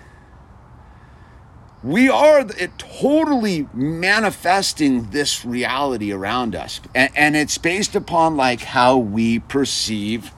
[1.82, 6.80] we are it totally manifesting this reality around us.
[6.94, 10.32] And, and it's based upon like how we perceive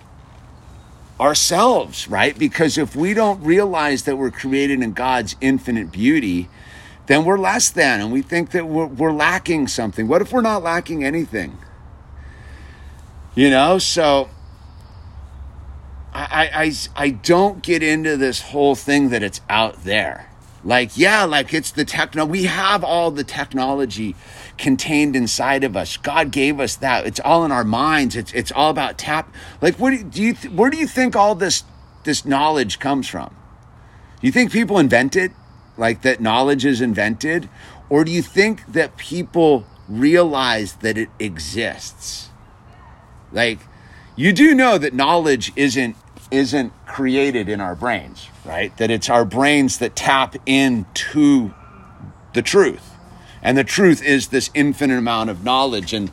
[1.18, 2.38] ourselves, right?
[2.38, 6.48] Because if we don't realize that we're created in God's infinite beauty,
[7.12, 10.08] then we're less than and we think that we're, we're lacking something.
[10.08, 11.58] What if we're not lacking anything?
[13.34, 14.30] You know, so
[16.14, 20.30] I, I, I don't get into this whole thing that it's out there.
[20.64, 22.24] Like, yeah, like it's the techno.
[22.24, 24.14] We have all the technology
[24.56, 25.96] contained inside of us.
[25.96, 27.04] God gave us that.
[27.04, 28.14] It's all in our minds.
[28.14, 29.34] It's it's all about tap.
[29.60, 30.34] Like, what do, do you?
[30.34, 31.64] Where do you think all this
[32.04, 33.34] this knowledge comes from?
[34.20, 35.32] Do you think people invent it?
[35.76, 37.48] Like that knowledge is invented?
[37.88, 42.30] Or do you think that people realize that it exists?
[43.32, 43.60] Like,
[44.16, 45.96] you do know that knowledge isn't
[46.30, 48.74] isn't created in our brains, right?
[48.78, 51.52] That it's our brains that tap into
[52.32, 52.92] the truth.
[53.42, 55.92] And the truth is this infinite amount of knowledge.
[55.92, 56.10] And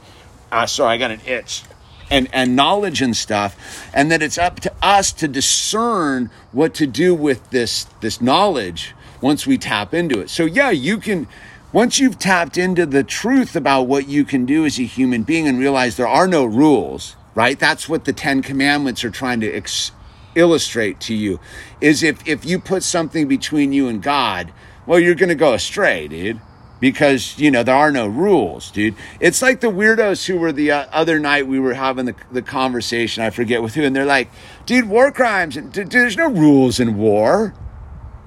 [0.52, 1.64] uh, sorry, I got an itch.
[2.12, 6.88] And, and knowledge and stuff, and that it's up to us to discern what to
[6.88, 10.30] do with this, this knowledge once we tap into it.
[10.30, 11.28] So, yeah, you can,
[11.72, 15.48] once you've tapped into the truth about what you can do as a human being
[15.48, 17.60] and realize there are no rules, right?
[17.60, 19.92] That's what the Ten Commandments are trying to ex-
[20.36, 21.40] illustrate to you.
[21.82, 24.52] Is if if you put something between you and God,
[24.86, 26.40] well, you're going to go astray, dude.
[26.80, 28.96] Because you know there are no rules, dude.
[29.20, 32.42] It's like the weirdos who were the uh, other night we were having the, the
[32.42, 33.22] conversation.
[33.22, 34.30] I forget with who, and they're like,
[34.66, 37.54] "Dude, war crimes, and dude, there's no rules in war."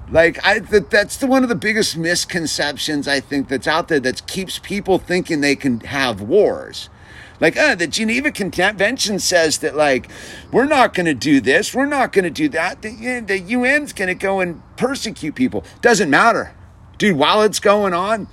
[0.09, 3.99] Like I, that, that's the, one of the biggest misconceptions I think that's out there
[4.01, 6.89] that keeps people thinking they can have wars.
[7.39, 10.07] Like, uh, the Geneva Convention says that, like,
[10.51, 12.81] we're not going to do this, we're not going to do that.
[12.81, 15.65] The, the UN's going to go and persecute people.
[15.81, 16.53] Doesn't matter.
[16.97, 18.27] Dude, while it's going on,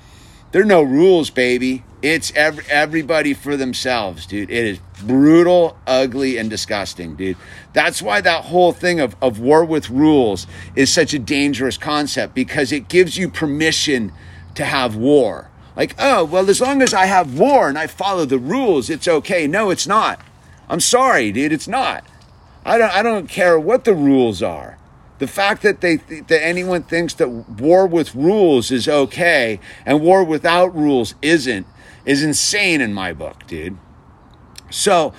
[0.52, 1.84] there are no rules, baby.
[2.02, 4.50] It's every, everybody for themselves, dude.
[4.50, 7.36] It is brutal, ugly, and disgusting, dude.
[7.72, 12.34] That's why that whole thing of, of war with rules is such a dangerous concept
[12.34, 14.12] because it gives you permission
[14.54, 15.50] to have war.
[15.76, 19.06] Like, oh, well, as long as I have war and I follow the rules, it's
[19.06, 19.46] okay.
[19.46, 20.20] No, it's not.
[20.68, 22.04] I'm sorry, dude, it's not.
[22.64, 24.78] I don't, I don't care what the rules are.
[25.20, 30.24] The fact that they that anyone thinks that war with rules is okay and war
[30.24, 31.66] without rules isn't
[32.06, 33.76] is insane in my book, dude.
[34.70, 35.12] So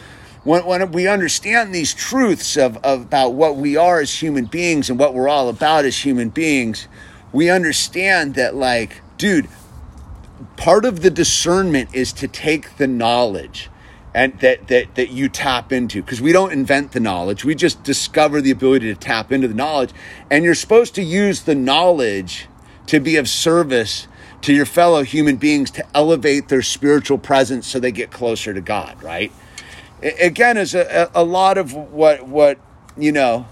[0.43, 4.89] when, when we understand these truths of, of about what we are as human beings
[4.89, 6.87] and what we're all about as human beings,
[7.31, 9.47] we understand that like, dude,
[10.57, 13.69] part of the discernment is to take the knowledge
[14.13, 17.81] and that that that you tap into because we don't invent the knowledge we just
[17.83, 19.91] discover the ability to tap into the knowledge
[20.29, 22.47] and you're supposed to use the knowledge
[22.87, 24.07] to be of service
[24.41, 28.61] to your fellow human beings to elevate their spiritual presence so they get closer to
[28.61, 29.31] God right
[30.01, 32.59] again is a, a lot of what what
[32.97, 33.45] you know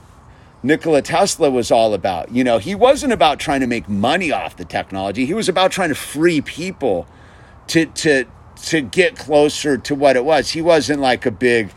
[0.62, 2.32] Nikola Tesla was all about.
[2.32, 5.26] You know, he wasn't about trying to make money off the technology.
[5.26, 7.08] He was about trying to free people
[7.68, 8.26] to to
[8.68, 10.52] to get closer to what it was.
[10.52, 11.72] He wasn't like a big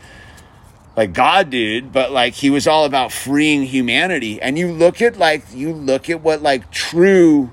[0.95, 4.41] like God dude, but like he was all about freeing humanity.
[4.41, 7.49] And you look at like you look at what like true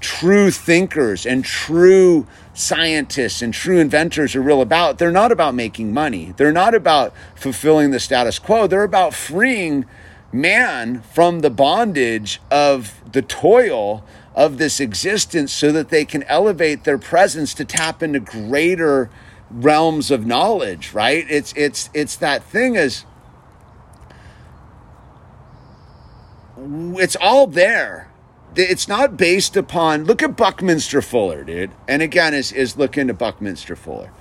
[0.00, 4.98] true thinkers and true scientists and true inventors are real about.
[4.98, 6.32] They're not about making money.
[6.36, 8.66] They're not about fulfilling the status quo.
[8.66, 9.86] They're about freeing
[10.32, 16.84] man from the bondage of the toil of this existence so that they can elevate
[16.84, 19.10] their presence to tap into greater
[19.50, 21.26] realms of knowledge right?
[21.28, 23.04] It's it's it's that thing is
[26.56, 28.08] it's all there.
[28.54, 31.70] It's not based upon look at buckminster fuller dude.
[31.88, 34.12] And again is is look into buckminster fuller.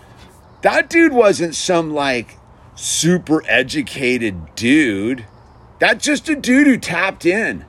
[0.62, 2.38] That dude wasn't some like
[2.76, 5.26] super educated dude.
[5.80, 7.66] That's just a dude who tapped in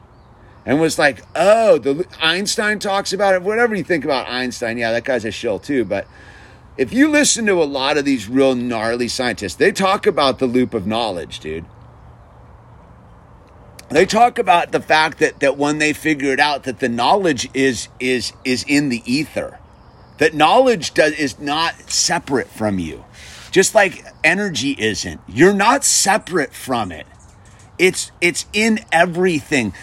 [0.66, 3.42] and was like, oh, the Einstein talks about it.
[3.42, 5.85] Whatever you think about Einstein, yeah, that guy's a shill too.
[5.85, 6.07] But
[6.77, 10.46] if you listen to a lot of these real gnarly scientists, they talk about the
[10.46, 11.64] loop of knowledge, dude.
[13.90, 17.88] They talk about the fact that that when they figured out that the knowledge is
[17.99, 19.59] is is in the ether,
[20.18, 23.05] that knowledge does is not separate from you,
[23.51, 25.20] just like energy isn't.
[25.27, 27.07] You're not separate from it.
[27.79, 29.75] It's it's in everything.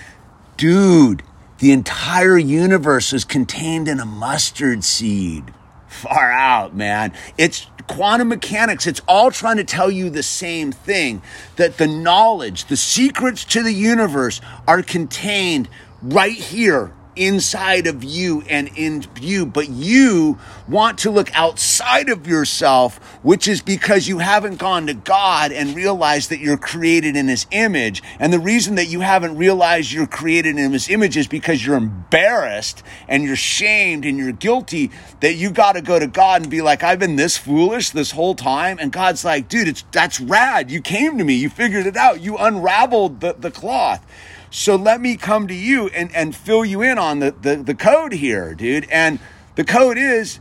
[0.58, 1.22] Dude,
[1.60, 5.54] the entire universe is contained in a mustard seed.
[5.88, 7.14] Far out, man.
[7.38, 8.88] It's quantum mechanics.
[8.88, 11.22] It's all trying to tell you the same thing
[11.56, 15.70] that the knowledge, the secrets to the universe are contained
[16.02, 20.38] right here inside of you and in you, but you
[20.68, 25.76] want to look outside of yourself, which is because you haven't gone to God and
[25.76, 28.04] realized that you're created in His image.
[28.20, 31.78] And the reason that you haven't realized you're created in His image is because you're
[31.78, 34.92] embarrassed and you're shamed and you're guilty
[35.22, 38.12] that you got to go to God and be like, I've been this foolish this
[38.12, 38.78] whole time.
[38.80, 40.70] And God's like, dude, it's, that's rad.
[40.70, 41.36] You came to me.
[41.36, 42.22] You figured it out.
[42.22, 44.06] You unraveled the, the cloth.
[44.50, 47.76] So let me come to you and, and fill you in on the, the, the
[47.76, 48.88] code here, dude.
[48.90, 49.20] And
[49.56, 50.40] the code is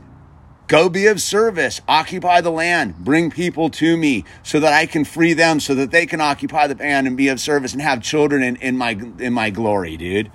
[0.69, 5.05] go be of service, occupy the land, bring people to me so that I can
[5.05, 8.03] free them, so that they can occupy the land and be of service and have
[8.03, 10.31] children in, in my in my glory, dude.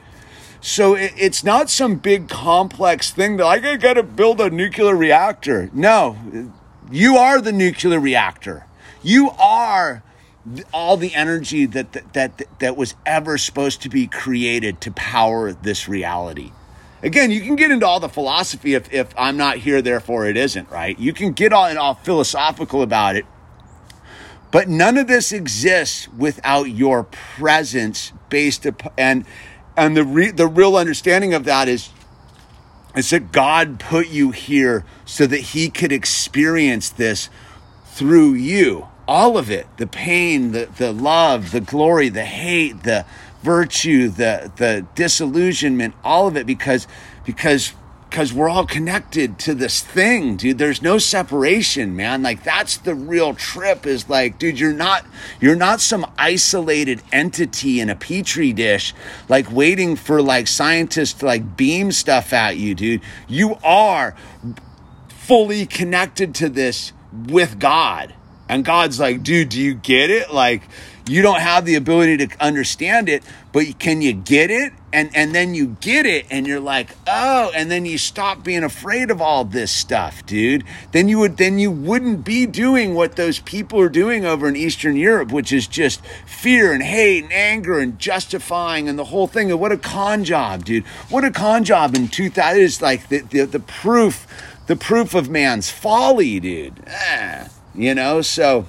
[0.61, 4.95] so it, it's not some big complex thing that I got to build a nuclear
[4.95, 5.69] reactor.
[5.74, 6.17] No,
[6.91, 8.67] you are the nuclear reactor.
[9.03, 10.03] You are
[10.73, 15.53] all the energy that, that that that was ever supposed to be created to power
[15.53, 16.51] this reality.
[17.03, 20.37] Again, you can get into all the philosophy if, if I'm not here, therefore it
[20.37, 20.97] isn't, right?
[20.99, 23.25] You can get all, and all philosophical about it.
[24.51, 29.25] But none of this exists without your presence based upon, and,
[29.75, 31.89] and the, re, the real understanding of that is,
[32.95, 37.29] is that God put you here so that he could experience this
[37.85, 38.87] through you.
[39.12, 43.05] All of it, the pain, the, the love, the glory, the hate, the,
[43.41, 46.88] virtue, the the disillusionment, all of it because
[47.26, 47.74] because
[48.09, 50.57] because we're all connected to this thing, dude.
[50.57, 52.22] There's no separation, man.
[52.22, 55.05] Like that's the real trip is like, dude, you're not
[55.39, 58.93] you're not some isolated entity in a petri dish
[59.30, 63.01] like waiting for like scientists to like beam stuff at you, dude.
[63.28, 64.16] You are
[65.07, 68.14] fully connected to this with God.
[68.52, 70.34] And God's like, dude, do you get it?
[70.34, 70.64] Like
[71.08, 73.24] you don't have the ability to understand it,
[73.54, 74.74] but can you get it?
[74.91, 78.66] And and then you get it and you're like, "Oh," and then you stop being
[78.66, 80.66] afraid of all this stuff, dude.
[80.91, 84.58] Then you would then you wouldn't be doing what those people are doing over in
[84.58, 89.28] Eastern Europe, which is just fear and hate and anger and justifying and the whole
[89.28, 89.49] thing.
[89.49, 90.86] And what a con job, dude.
[91.08, 94.28] What a con job in 2000 is like the, the the proof
[94.68, 96.84] the proof of man's folly, dude.
[96.86, 98.65] Eh, you know, so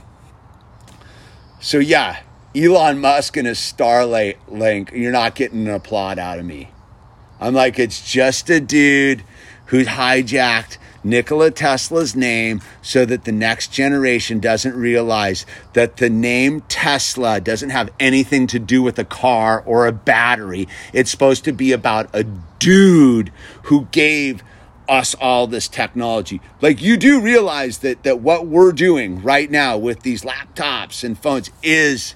[1.61, 2.20] so yeah,
[2.55, 6.70] Elon Musk and his Starlink, link, you're not getting an applaud out of me.
[7.40, 9.24] I'm like, it's just a dude
[9.66, 16.61] who hijacked Nikola Tesla's name so that the next generation doesn't realize that the name
[16.68, 20.68] Tesla doesn't have anything to do with a car or a battery.
[20.92, 22.24] It's supposed to be about a
[22.59, 23.32] dude
[23.64, 24.42] who gave
[24.89, 26.41] us all this technology.
[26.61, 31.18] Like you do realize that that what we're doing right now with these laptops and
[31.18, 32.14] phones is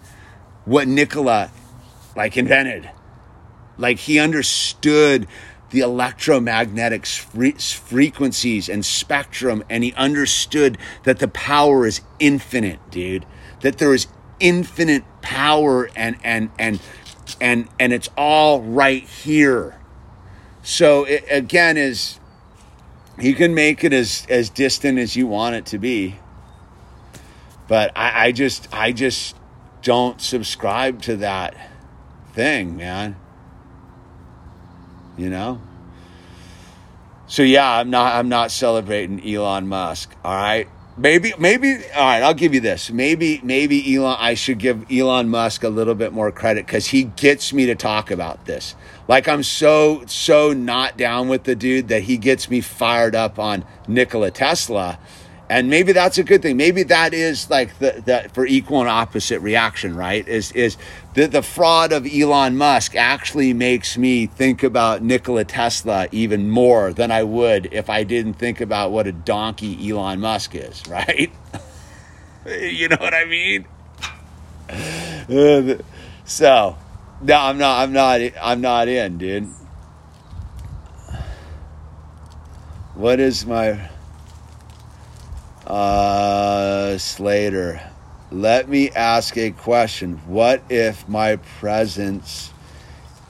[0.64, 1.50] what Nikola
[2.16, 2.90] like invented.
[3.78, 5.26] Like he understood
[5.70, 13.26] the electromagnetic frequencies and spectrum and he understood that the power is infinite, dude.
[13.60, 14.06] That there is
[14.40, 16.80] infinite power and and and
[17.40, 19.78] and and it's all right here.
[20.62, 22.18] So it, again is
[23.18, 26.16] you can make it as as distant as you want it to be.
[27.68, 29.36] But I, I just i just
[29.82, 31.56] don't subscribe to that
[32.32, 33.16] thing man.
[35.16, 35.60] You know?
[37.26, 42.22] So yeah i'm not i'm not celebrating elon musk all right maybe maybe all right
[42.22, 46.12] i'll give you this maybe maybe elon i should give elon musk a little bit
[46.12, 48.74] more credit because he gets me to talk about this
[49.08, 53.38] like I'm so so not down with the dude that he gets me fired up
[53.38, 54.98] on Nikola Tesla.
[55.48, 56.56] And maybe that's a good thing.
[56.56, 60.26] Maybe that is like the, the for equal and opposite reaction, right?
[60.26, 60.76] Is is
[61.16, 66.92] the, the fraud of Elon Musk actually makes me think about Nikola Tesla even more
[66.92, 71.32] than I would if I didn't think about what a donkey Elon Musk is, right?
[72.46, 73.66] you know what I mean?
[76.26, 76.76] so
[77.22, 77.82] no, I'm not.
[77.82, 78.20] I'm not.
[78.42, 79.48] I'm not in, dude.
[82.94, 83.88] What is my
[85.66, 87.80] uh Slater?
[88.32, 90.18] Let me ask a question.
[90.26, 92.52] What if my presence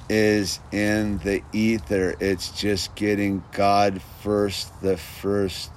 [0.09, 2.17] is in the ether?
[2.19, 5.71] It's just getting God first, the first.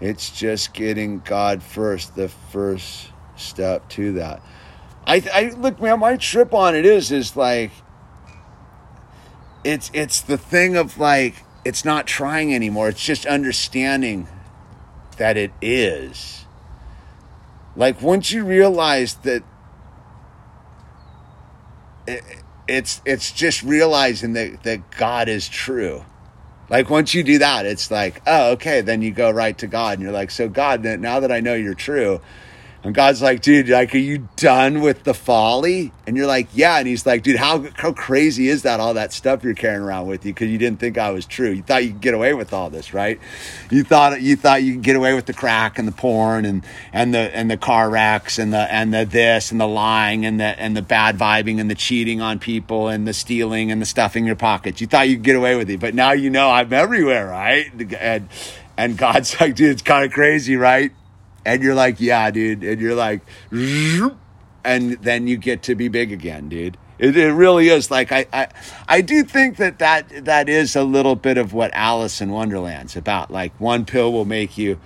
[0.00, 4.40] It's just getting God first, the first step to that.
[5.06, 7.70] I, I look, man, my trip on it is is like
[9.64, 12.88] it's it's the thing of like it's not trying anymore.
[12.88, 14.28] It's just understanding
[15.18, 16.45] that it is.
[17.76, 19.42] Like once you realize that
[22.06, 22.22] it,
[22.66, 26.04] it's it's just realizing that that God is true.
[26.68, 29.94] Like once you do that, it's like, oh, okay, then you go right to God
[29.94, 32.20] and you're like, so God, now that I know you're true,
[32.86, 35.90] and God's like, dude, like, are you done with the folly?
[36.06, 36.78] And you're like, yeah.
[36.78, 38.78] And he's like, dude, how, how crazy is that?
[38.78, 41.50] All that stuff you're carrying around with you because you didn't think I was true.
[41.50, 43.18] You thought you could get away with all this, right?
[43.72, 46.64] You thought you thought you could get away with the crack and the porn and
[46.92, 50.38] and the and the car wrecks and the and the this and the lying and
[50.38, 53.86] the and the bad vibing and the cheating on people and the stealing and the
[53.86, 54.80] stuffing your pockets.
[54.80, 57.68] You thought you could get away with it, but now you know I'm everywhere, right?
[57.98, 58.28] And
[58.76, 60.92] and God's like, dude, it's kind of crazy, right?
[61.46, 63.22] And you're like, yeah, dude, and you're like,
[64.64, 66.76] and then you get to be big again, dude.
[66.98, 67.90] It, it really is.
[67.90, 68.48] Like I, I,
[68.88, 72.96] I do think that, that that is a little bit of what Alice in Wonderland's
[72.96, 73.30] about.
[73.30, 74.80] Like one pill will make you,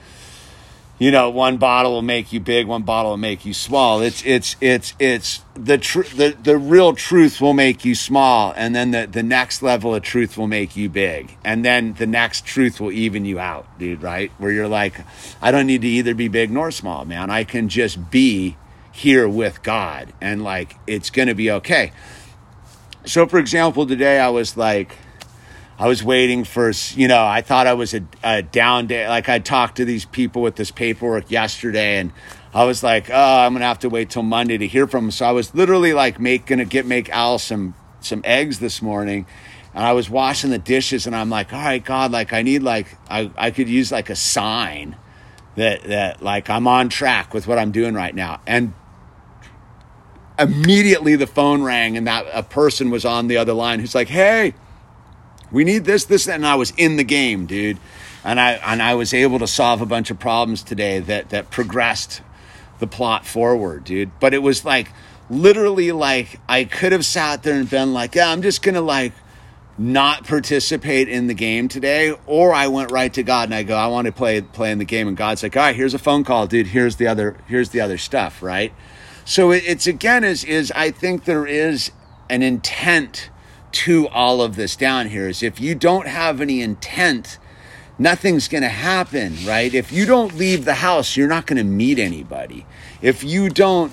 [1.00, 4.02] you know, one bottle will make you big, one bottle will make you small.
[4.02, 8.74] It's it's it's it's the tr- the the real truth will make you small, and
[8.74, 12.44] then the the next level of truth will make you big, and then the next
[12.44, 14.02] truth will even you out, dude.
[14.02, 14.30] Right?
[14.36, 15.00] Where you're like,
[15.40, 17.30] I don't need to either be big nor small, man.
[17.30, 18.58] I can just be
[18.92, 21.92] here with God, and like it's gonna be okay.
[23.06, 24.98] So, for example, today I was like
[25.80, 29.08] I was waiting for, you know, I thought I was a, a down day.
[29.08, 32.12] Like I talked to these people with this paperwork yesterday and
[32.52, 35.04] I was like, oh, I'm going to have to wait till Monday to hear from
[35.04, 35.10] them.
[35.10, 38.82] So I was literally like make, going to get, make Al some, some eggs this
[38.82, 39.24] morning.
[39.72, 42.62] And I was washing the dishes and I'm like, all right, God, like I need
[42.62, 44.96] like, I, I could use like a sign
[45.56, 48.42] that, that like I'm on track with what I'm doing right now.
[48.46, 48.74] And
[50.38, 54.08] immediately the phone rang and that a person was on the other line who's like,
[54.08, 54.52] hey,
[55.52, 57.78] we need this, this, and I was in the game, dude.
[58.22, 61.50] And I and I was able to solve a bunch of problems today that that
[61.50, 62.20] progressed
[62.78, 64.10] the plot forward, dude.
[64.20, 64.92] But it was like
[65.30, 69.12] literally like I could have sat there and been like, yeah, I'm just gonna like
[69.78, 73.74] not participate in the game today, or I went right to God and I go,
[73.74, 75.98] I want to play play in the game, and God's like, all right, here's a
[75.98, 76.66] phone call, dude.
[76.66, 78.74] Here's the other here's the other stuff, right?
[79.24, 81.92] So it's again is is I think there is
[82.28, 83.30] an intent
[83.72, 87.38] to all of this down here is if you don't have any intent,
[87.98, 89.72] nothing's going to happen, right?
[89.72, 92.66] If you don't leave the house, you're not going to meet anybody.
[93.02, 93.92] If you don't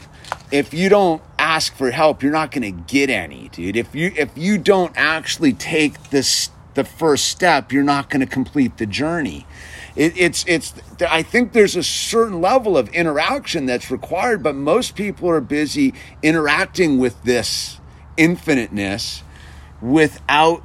[0.51, 3.75] if you don't ask for help, you're not going to get any, dude.
[3.75, 8.28] If you if you don't actually take this the first step, you're not going to
[8.28, 9.45] complete the journey.
[9.95, 10.73] It, it's it's
[11.09, 15.93] I think there's a certain level of interaction that's required, but most people are busy
[16.21, 17.80] interacting with this
[18.15, 19.23] infiniteness
[19.82, 20.63] without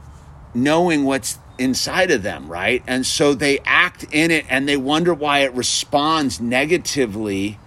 [0.55, 2.83] knowing what's inside of them, right?
[2.87, 7.59] And so they act in it and they wonder why it responds negatively.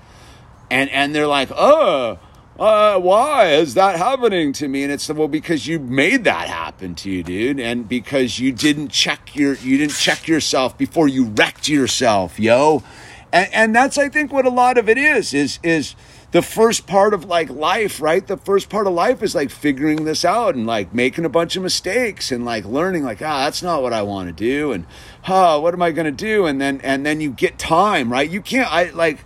[0.69, 2.17] And and they're like, "Oh,
[2.59, 6.95] uh, why is that happening to me?" And it's well because you made that happen
[6.95, 11.25] to you, dude, and because you didn't check your you didn't check yourself before you
[11.25, 12.83] wrecked yourself, yo.
[13.31, 15.95] And and that's I think what a lot of it is is is
[16.31, 18.25] the first part of like life, right?
[18.25, 21.55] The first part of life is like figuring this out and like making a bunch
[21.55, 24.71] of mistakes and like learning like, ah, that's not what I want to do.
[24.71, 24.85] And,
[25.23, 26.45] huh, what am I going to do?
[26.45, 28.29] And then, and then you get time, right?
[28.29, 29.19] You can't, I like,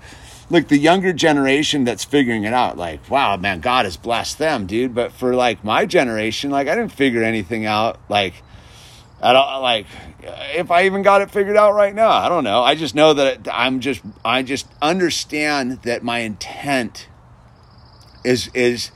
[0.51, 4.65] like the younger generation that's figuring it out, like, wow, man, God has blessed them,
[4.65, 4.95] dude.
[4.95, 7.99] But for like my generation, like I didn't figure anything out.
[8.09, 8.43] Like,
[9.21, 9.85] I don't like
[10.55, 12.09] if I even got it figured out right now.
[12.09, 12.63] I don't know.
[12.63, 17.07] I just know that I'm just I just understand that my intent
[18.23, 18.91] is is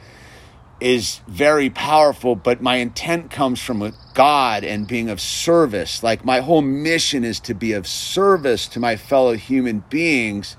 [0.80, 6.04] is very powerful, but my intent comes from God and being of service.
[6.04, 10.58] Like my whole mission is to be of service to my fellow human beings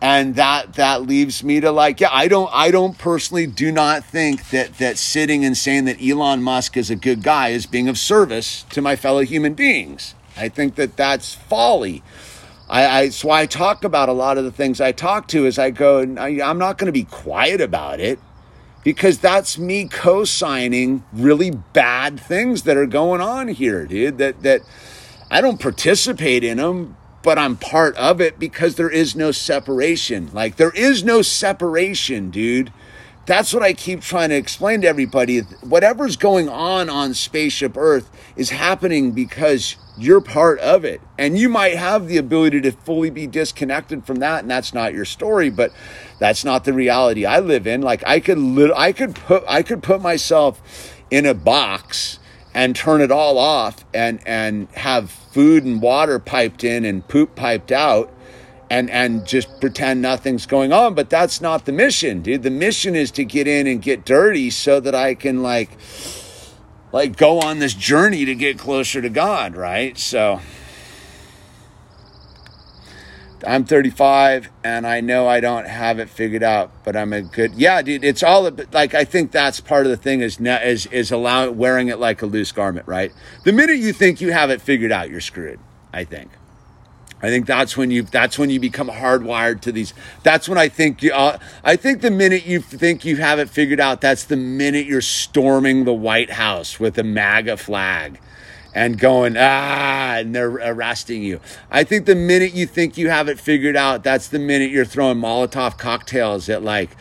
[0.00, 4.04] and that that leaves me to like yeah i don't i don't personally do not
[4.04, 7.88] think that that sitting and saying that elon musk is a good guy is being
[7.88, 12.02] of service to my fellow human beings i think that that's folly
[12.70, 15.58] I, I so I talk about a lot of the things I talk to as
[15.58, 18.20] I go, and I, I'm not going to be quiet about it
[18.84, 24.18] because that's me co-signing really bad things that are going on here, dude.
[24.18, 24.60] That that
[25.30, 30.30] I don't participate in them, but I'm part of it because there is no separation.
[30.32, 32.72] Like, there is no separation, dude.
[33.26, 35.40] That's what I keep trying to explain to everybody.
[35.62, 41.00] Whatever's going on on Spaceship Earth is happening because you're part of it.
[41.18, 44.94] And you might have the ability to fully be disconnected from that, and that's not
[44.94, 45.72] your story, but
[46.18, 47.82] that's not the reality I live in.
[47.82, 48.38] Like, I could,
[48.74, 52.18] I could put, I could put myself in a box
[52.54, 57.34] and turn it all off and and have food and water piped in and poop
[57.36, 58.12] piped out
[58.68, 60.94] and and just pretend nothing's going on.
[60.94, 62.42] But that's not the mission dude.
[62.42, 65.70] The mission is to get in and get dirty so that i can like
[66.92, 69.98] like go on this journey to get closer to god right?
[69.98, 70.40] So
[73.46, 77.54] I'm 35 and I know I don't have it figured out, but I'm a good
[77.54, 78.04] yeah, dude.
[78.04, 81.88] It's all like I think that's part of the thing is is is allowing wearing
[81.88, 83.12] it like a loose garment, right?
[83.44, 85.60] The minute you think you have it figured out, you're screwed.
[85.92, 86.30] I think.
[87.22, 89.92] I think that's when you that's when you become hardwired to these.
[90.22, 91.12] That's when I think you.
[91.12, 94.86] Uh, I think the minute you think you have it figured out, that's the minute
[94.86, 98.20] you're storming the White House with a MAGA flag
[98.74, 101.40] and going, ah, and they're arresting you.
[101.70, 104.84] I think the minute you think you have it figured out, that's the minute you're
[104.84, 106.96] throwing Molotov cocktails at like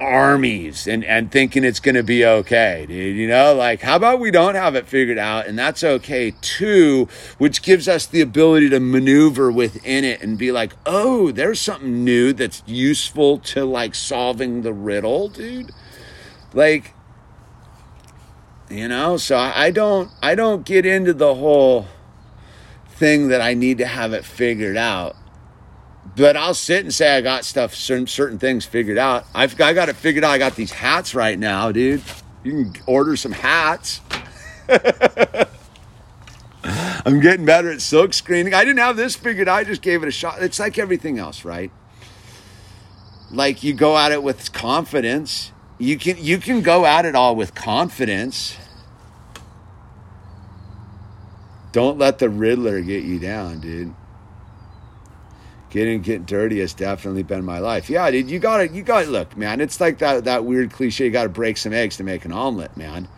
[0.00, 3.16] armies and, and thinking it's going to be okay, dude.
[3.16, 7.08] You know, like, how about we don't have it figured out and that's okay too,
[7.38, 12.04] which gives us the ability to maneuver within it and be like, oh, there's something
[12.04, 15.70] new that's useful to like solving the riddle, dude.
[16.52, 16.94] Like,
[18.70, 21.86] you know, so I don't, I don't get into the whole
[22.88, 25.16] thing that I need to have it figured out
[26.16, 29.26] but I'll sit and say I got stuff, certain certain things figured out.
[29.34, 30.30] I've I got it figured out.
[30.30, 32.02] I got these hats right now, dude.
[32.42, 34.00] You can order some hats.
[37.06, 38.54] I'm getting better at silk screening.
[38.54, 39.56] I didn't have this figured out.
[39.56, 40.42] I just gave it a shot.
[40.42, 41.70] It's like everything else, right?
[43.30, 45.52] Like you go at it with confidence.
[45.84, 48.56] You can you can go at it all with confidence.
[51.72, 53.94] Don't let the Riddler get you down, dude
[55.74, 57.90] getting get dirty has definitely been my life.
[57.90, 58.70] Yeah, dude, you got it.
[58.70, 59.08] You got it.
[59.08, 61.06] Look, man, it's like that that weird cliche.
[61.06, 63.08] You got to break some eggs to make an omelet, man.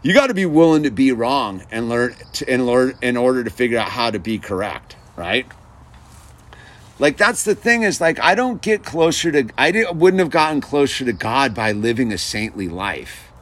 [0.00, 3.42] You got to be willing to be wrong and learn to, and learn in order
[3.42, 5.44] to figure out how to be correct, right?
[6.98, 10.60] Like that's the thing is like I don't get closer to I wouldn't have gotten
[10.60, 13.32] closer to God by living a saintly life.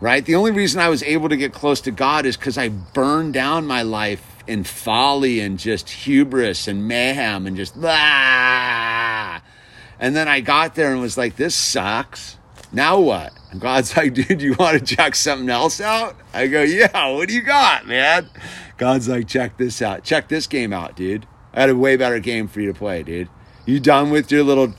[0.00, 0.24] Right?
[0.24, 3.34] The only reason I was able to get close to God is cuz I burned
[3.34, 9.42] down my life in folly and just hubris and mayhem and just ah.
[9.98, 12.36] And then I got there and was like, this sucks.
[12.72, 13.32] Now what?
[13.50, 16.16] And God's like, dude, you want to check something else out?
[16.34, 18.28] I go, yeah, what do you got, man?
[18.76, 20.04] God's like, check this out.
[20.04, 21.26] Check this game out, dude.
[21.56, 23.30] I had a way better game for you to play, dude.
[23.64, 24.74] You done with your little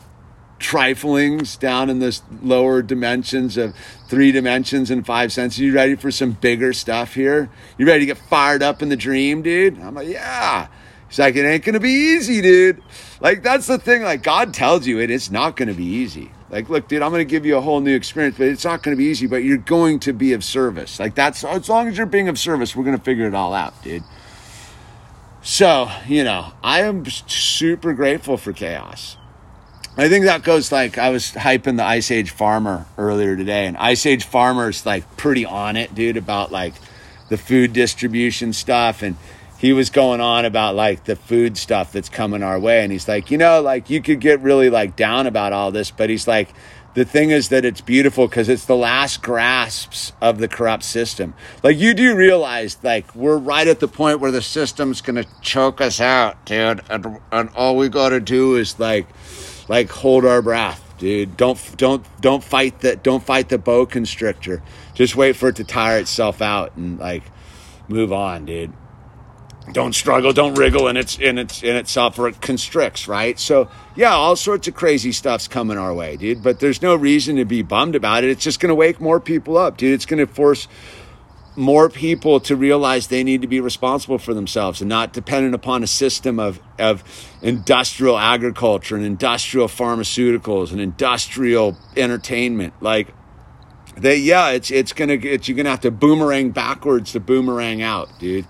[0.60, 3.76] triflings down in the lower dimensions of
[4.08, 5.60] three dimensions and five senses.
[5.60, 7.50] You ready for some bigger stuff here?
[7.78, 9.80] You ready to get fired up in the dream, dude?
[9.80, 10.68] I'm like, yeah.
[11.10, 12.82] He's like, it ain't gonna be easy, dude.
[13.22, 14.04] Like, that's the thing.
[14.04, 16.32] Like, God tells you it, it's not gonna be easy.
[16.50, 18.98] Like, look, dude, I'm gonna give you a whole new experience, but it's not gonna
[18.98, 21.00] be easy, but you're going to be of service.
[21.00, 23.82] Like, that's as long as you're being of service, we're gonna figure it all out,
[23.84, 24.04] dude.
[25.48, 29.16] So, you know, I am super grateful for chaos.
[29.96, 33.78] I think that goes like I was hyping the Ice Age Farmer earlier today, and
[33.78, 36.74] Ice Age Farmer's like pretty on it, dude, about like
[37.30, 39.02] the food distribution stuff.
[39.02, 39.16] And
[39.58, 42.84] he was going on about like the food stuff that's coming our way.
[42.84, 45.92] And he's like, you know, like you could get really like down about all this,
[45.92, 46.50] but he's like,
[46.98, 51.36] the thing is that it's beautiful because it's the last grasps of the corrupt system.
[51.62, 55.80] Like you do realize, like we're right at the point where the system's gonna choke
[55.80, 59.06] us out, dude, and, and all we gotta do is like
[59.68, 61.38] like hold our breath dude.
[61.38, 64.64] Don't don't don't fight the don't fight the boa constrictor.
[64.96, 67.26] Just wait for it to tire itself out and like
[67.88, 68.74] move on dude
[69.74, 73.70] don't struggle don't wriggle and its in its in itself or it constricts right so
[73.96, 77.44] yeah all sorts of crazy stuff's coming our way dude but there's no reason to
[77.44, 80.26] be bummed about it it's just going to wake more people up dude it's going
[80.26, 80.68] to force
[81.58, 85.82] more people to realize they need to be responsible for themselves and not dependent upon
[85.82, 87.04] a system of, of
[87.42, 92.76] industrial agriculture and industrial pharmaceuticals and industrial entertainment.
[92.80, 93.08] Like
[93.98, 98.08] they, yeah, it's, it's gonna, it's, you're gonna have to boomerang backwards to boomerang out,
[98.20, 98.46] dude.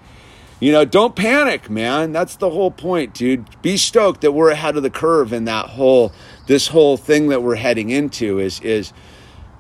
[0.60, 2.14] You know, don't panic, man.
[2.14, 3.46] That's the whole point, dude.
[3.62, 6.12] Be stoked that we're ahead of the curve in that whole,
[6.48, 8.92] this whole thing that we're heading into is, is,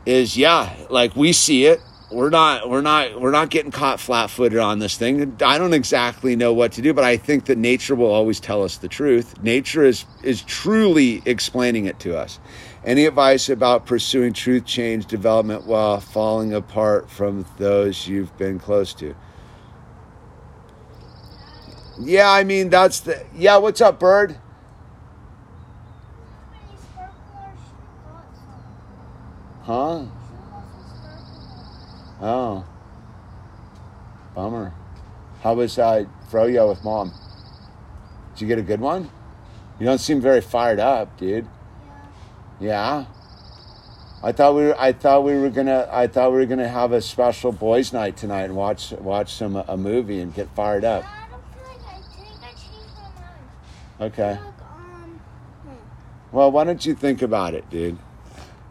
[0.07, 1.81] is yeah, like we see it.
[2.09, 5.35] We're not we're not we're not getting caught flat-footed on this thing.
[5.45, 8.63] I don't exactly know what to do but i think that nature will always tell
[8.63, 9.43] us the truth.
[9.43, 12.39] Nature is is truly explaining it to us.
[12.85, 18.93] Any advice about pursuing truth change development while falling apart from those you've been close
[18.93, 19.13] to
[21.99, 24.37] yeah i mean that's the yeah what's up bird
[29.63, 30.05] huh
[32.19, 32.65] Oh.
[34.33, 34.73] Bummer.
[35.41, 37.13] How was uh, Froyo with mom?
[38.33, 39.09] Did you get a good one?
[39.79, 41.47] You don't seem very fired up, dude.
[42.59, 42.69] Yeah.
[42.69, 43.05] yeah?
[44.23, 44.79] I thought we were.
[44.79, 45.87] I thought we were gonna.
[45.91, 49.55] I thought we were gonna have a special boys' night tonight and watch watch some
[49.55, 51.03] a movie and get fired up.
[51.03, 53.45] Yeah, I don't feel like I think I changed my mind.
[53.99, 54.31] Okay.
[54.31, 55.21] Um,
[55.63, 55.75] hmm.
[56.31, 57.97] Well, why don't you think about it, dude?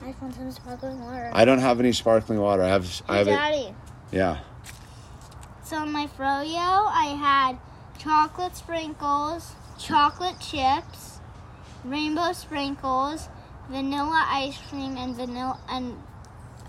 [0.02, 1.30] I want some sparkling water.
[1.32, 2.62] I don't have any sparkling water.
[2.62, 3.02] I have.
[3.08, 3.32] I have it.
[3.32, 3.74] Daddy.
[4.12, 4.38] Yeah.
[5.64, 7.58] So my froyo, I had
[7.98, 11.18] chocolate sprinkles, chocolate chips,
[11.84, 13.28] rainbow sprinkles,
[13.68, 16.00] vanilla ice cream, and vanilla and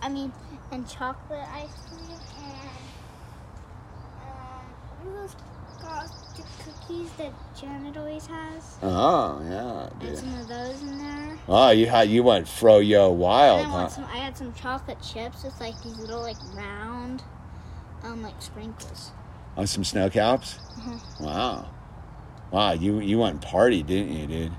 [0.02, 0.32] I mean
[0.72, 2.68] and chocolate ice cream and
[5.84, 6.27] um,
[6.88, 8.78] what are those frosted cookies that Janet always has?
[8.82, 10.18] Oh yeah, And dude.
[10.18, 11.38] some of those in there.
[11.48, 13.78] Oh, you had you went froyo wild, And I huh?
[13.78, 14.04] want some.
[14.06, 17.24] I had some chocolate chips with like these little like round,
[18.04, 19.12] um, like sprinkles.
[19.56, 20.60] On some snow caps?
[20.80, 21.22] Mhm.
[21.22, 21.70] Wow.
[22.52, 24.52] Wow, you you went party, didn't you, dude?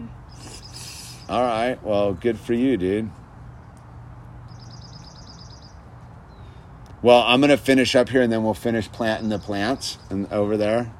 [1.28, 1.80] All right.
[1.84, 3.10] Well, good for you, dude.
[7.02, 10.56] Well, I'm gonna finish up here, and then we'll finish planting the plants and over
[10.58, 10.92] there.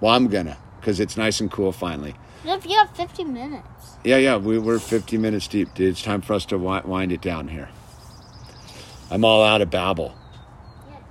[0.00, 2.14] Well, I'm gonna, cause it's nice and cool finally.
[2.44, 3.96] If you have 50 minutes?
[4.04, 5.90] Yeah, yeah, we, we're 50 minutes deep, dude.
[5.90, 7.70] It's time for us to wi- wind it down here.
[9.10, 10.14] I'm all out of babble.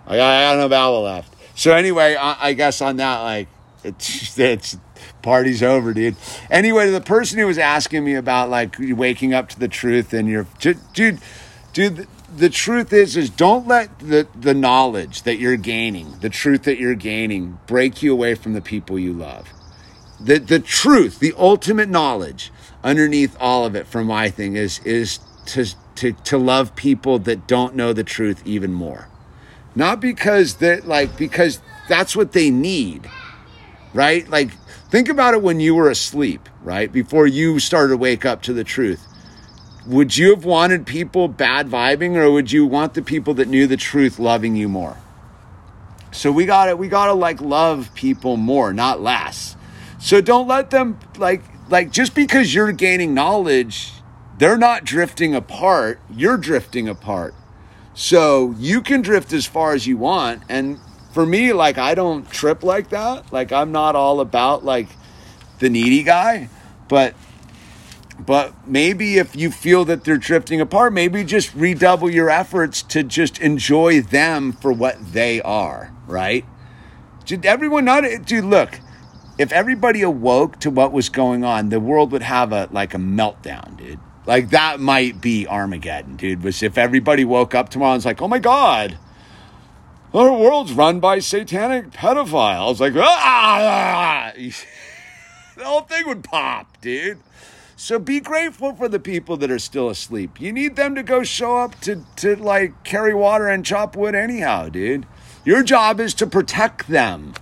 [0.05, 1.33] I got, I got no babble left.
[1.55, 3.47] So anyway, I, I guess on that, like,
[3.83, 4.77] it's it's
[5.21, 6.15] party's over, dude.
[6.49, 10.27] Anyway, the person who was asking me about like waking up to the truth and
[10.27, 11.19] your dude, dude,
[11.73, 16.63] the, the truth is is don't let the the knowledge that you're gaining, the truth
[16.63, 19.47] that you're gaining, break you away from the people you love
[20.23, 22.51] the the truth, the ultimate knowledge
[22.83, 25.65] underneath all of it from my thing is is to
[25.95, 29.09] to to love people that don't know the truth even more.
[29.75, 31.59] Not because that like because
[31.89, 33.09] that's what they need.
[33.93, 34.27] Right?
[34.29, 34.51] Like
[34.89, 36.91] think about it when you were asleep, right?
[36.91, 39.05] Before you started to wake up to the truth.
[39.85, 43.67] Would you have wanted people bad vibing or would you want the people that knew
[43.67, 44.97] the truth loving you more?
[46.11, 49.57] So we got to we got to like love people more, not less.
[49.99, 53.91] So don't let them like like just because you're gaining knowledge,
[54.37, 57.33] they're not drifting apart, you're drifting apart.
[57.93, 60.79] So you can drift as far as you want and
[61.11, 63.33] for me like I don't trip like that.
[63.33, 64.87] Like I'm not all about like
[65.59, 66.49] the needy guy,
[66.87, 67.15] but
[68.19, 73.03] but maybe if you feel that they're drifting apart, maybe just redouble your efforts to
[73.03, 76.45] just enjoy them for what they are, right?
[77.25, 78.79] Did everyone not dude look,
[79.37, 82.97] if everybody awoke to what was going on, the world would have a like a
[82.97, 83.99] meltdown, dude.
[84.25, 86.43] Like that might be Armageddon, dude.
[86.43, 88.97] Was if everybody woke up tomorrow and was like, "Oh my god,
[90.13, 94.31] our world's run by satanic pedophiles." Like, ah,
[95.57, 97.19] the whole thing would pop, dude.
[97.75, 100.39] So be grateful for the people that are still asleep.
[100.39, 104.15] You need them to go show up to to like carry water and chop wood
[104.15, 105.05] anyhow, dude.
[105.43, 107.33] Your job is to protect them.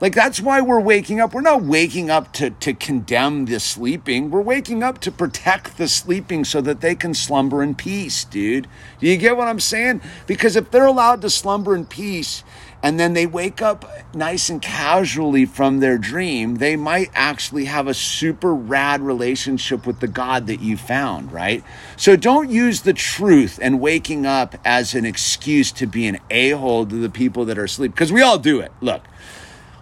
[0.00, 1.34] Like that's why we're waking up.
[1.34, 4.30] We're not waking up to to condemn the sleeping.
[4.30, 8.66] We're waking up to protect the sleeping so that they can slumber in peace, dude.
[8.98, 10.00] Do you get what I'm saying?
[10.26, 12.42] Because if they're allowed to slumber in peace
[12.82, 17.86] and then they wake up nice and casually from their dream, they might actually have
[17.86, 21.62] a super rad relationship with the God that you found, right?
[21.96, 26.86] So don't use the truth and waking up as an excuse to be an a-hole
[26.86, 28.72] to the people that are asleep because we all do it.
[28.80, 29.02] Look,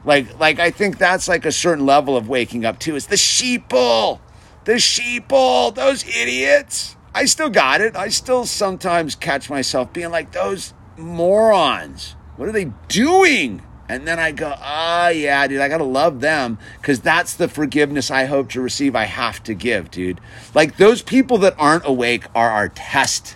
[0.04, 2.96] like, like I think that's like a certain level of waking up too.
[2.96, 4.18] Is the sheeple,
[4.64, 6.96] the sheeple, those idiots.
[7.14, 7.96] I still got it.
[7.96, 12.16] I still sometimes catch myself being like those morons.
[12.38, 13.62] What are they doing?
[13.88, 18.12] And then I go, oh yeah, dude, I gotta love them because that's the forgiveness
[18.12, 18.94] I hope to receive.
[18.94, 20.20] I have to give, dude.
[20.54, 23.34] Like those people that aren't awake are our test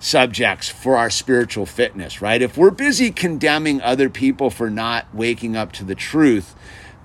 [0.00, 2.42] subjects for our spiritual fitness, right?
[2.42, 6.56] If we're busy condemning other people for not waking up to the truth,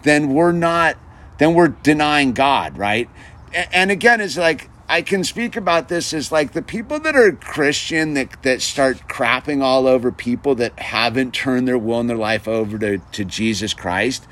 [0.01, 0.97] then we're not,
[1.37, 3.07] then we're denying God, right?
[3.53, 7.31] And again, it's like, I can speak about this as like the people that are
[7.31, 12.17] Christian that, that start crapping all over people that haven't turned their will and their
[12.17, 14.27] life over to, to Jesus Christ.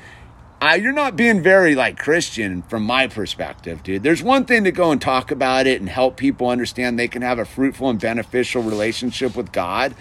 [0.60, 4.02] Uh, you're not being very like Christian from my perspective, dude.
[4.02, 7.22] There's one thing to go and talk about it and help people understand they can
[7.22, 9.94] have a fruitful and beneficial relationship with God.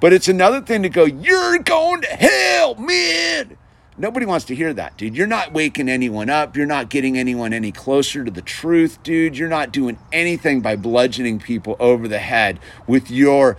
[0.00, 3.58] But it's another thing to go, you're going to hell, man.
[4.00, 5.14] Nobody wants to hear that, dude.
[5.14, 6.56] You're not waking anyone up.
[6.56, 9.36] You're not getting anyone any closer to the truth, dude.
[9.36, 13.58] You're not doing anything by bludgeoning people over the head with your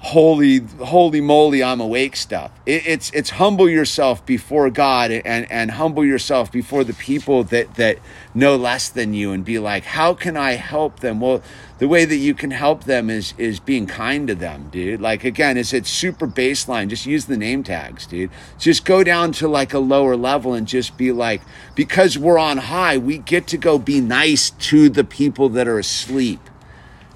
[0.00, 2.52] holy holy moly i'm awake stuff.
[2.66, 7.74] It, it's it's humble yourself before god and and humble yourself before the people that
[7.74, 7.98] that
[8.32, 11.20] know less than you and be like how can i help them?
[11.20, 11.42] Well
[11.78, 15.00] the way that you can help them is is being kind to them dude.
[15.00, 16.88] Like again is it super baseline.
[16.88, 18.30] Just use the name tags dude.
[18.58, 21.42] Just go down to like a lower level and just be like
[21.74, 25.78] because we're on high we get to go be nice to the people that are
[25.78, 26.40] asleep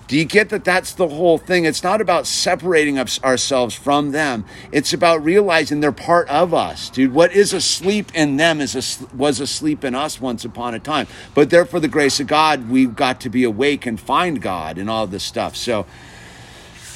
[0.09, 1.65] do you get that that's the whole thing?
[1.65, 4.45] It's not about separating ourselves from them.
[4.71, 7.15] It's about realizing they're part of us, dude.
[7.15, 11.07] What is asleep in them is a, was asleep in us once upon a time.
[11.35, 14.91] But therefore, the grace of God, we've got to be awake and find God and
[14.91, 15.57] all this stuff.
[15.57, 15.87] So,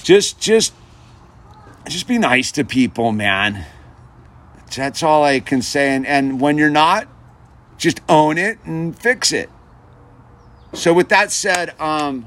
[0.03, 0.75] just, just,
[1.89, 3.65] just be nice to people, man.
[4.75, 5.95] That's all I can say.
[5.95, 7.09] And, and when you're not,
[7.79, 9.49] just own it and fix it.
[10.75, 12.27] so with that said, um,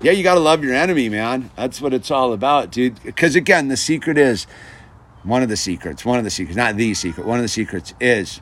[0.00, 1.50] yeah, you got to love your enemy, man.
[1.56, 3.02] That's what it's all about, dude.
[3.02, 4.46] Because again, the secret is
[5.24, 7.94] one of the secrets, one of the secrets, not the secret, one of the secrets
[8.00, 8.40] is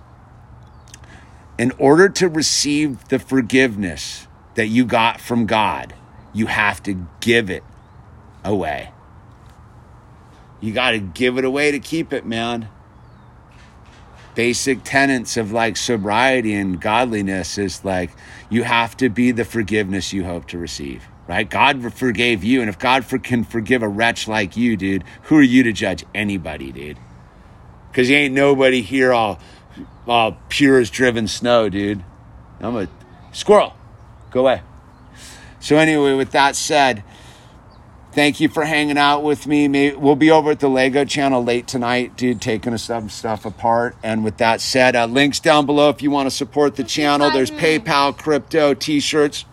[1.59, 5.95] in order to receive the forgiveness that you got from God,
[6.33, 7.65] you have to give it
[8.45, 8.91] away.
[10.61, 12.69] You got to give it away to keep it, man.
[14.35, 18.11] Basic tenets of like sobriety and godliness is like
[18.51, 21.49] you have to be the forgiveness you hope to receive, right?
[21.49, 22.61] God forgave you.
[22.61, 25.72] And if God for, can forgive a wretch like you, dude, who are you to
[25.72, 26.99] judge anybody, dude?
[27.91, 29.39] Because you ain't nobody here all,
[30.07, 32.05] all pure as driven snow, dude.
[32.61, 32.89] I'm a
[33.33, 33.74] squirrel.
[34.31, 34.62] Go away.
[35.61, 37.03] So, anyway, with that said,
[38.16, 39.68] Thank you for hanging out with me.
[39.68, 43.45] Maybe, we'll be over at the Lego channel late tonight, dude, taking us some stuff
[43.45, 43.95] apart.
[44.03, 47.31] And with that said, uh, links down below if you want to support the channel.
[47.31, 49.45] There's PayPal, crypto, t shirts.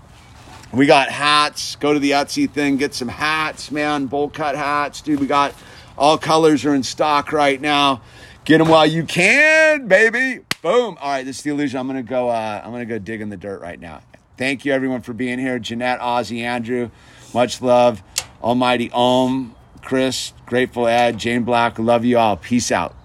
[0.73, 1.75] We got hats.
[1.75, 4.07] Go to the Etsy thing, get some hats, man.
[4.07, 5.19] Bowl cut hats, dude.
[5.19, 5.53] We got
[5.97, 8.01] all colors are in stock right now.
[8.43, 10.43] Get them while you can, baby.
[10.63, 10.97] Boom.
[10.99, 11.79] All right, this is the illusion.
[11.79, 12.29] I'm gonna go.
[12.29, 14.01] Uh, I'm gonna go dig in the dirt right now.
[14.35, 15.59] Thank you, everyone, for being here.
[15.59, 16.89] Jeanette, Ozzy, Andrew,
[17.33, 18.01] much love.
[18.41, 22.35] Almighty Om, Chris, Grateful Ed, Jane Black, love you all.
[22.35, 22.95] Peace out.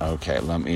[0.00, 0.72] Okay, let me.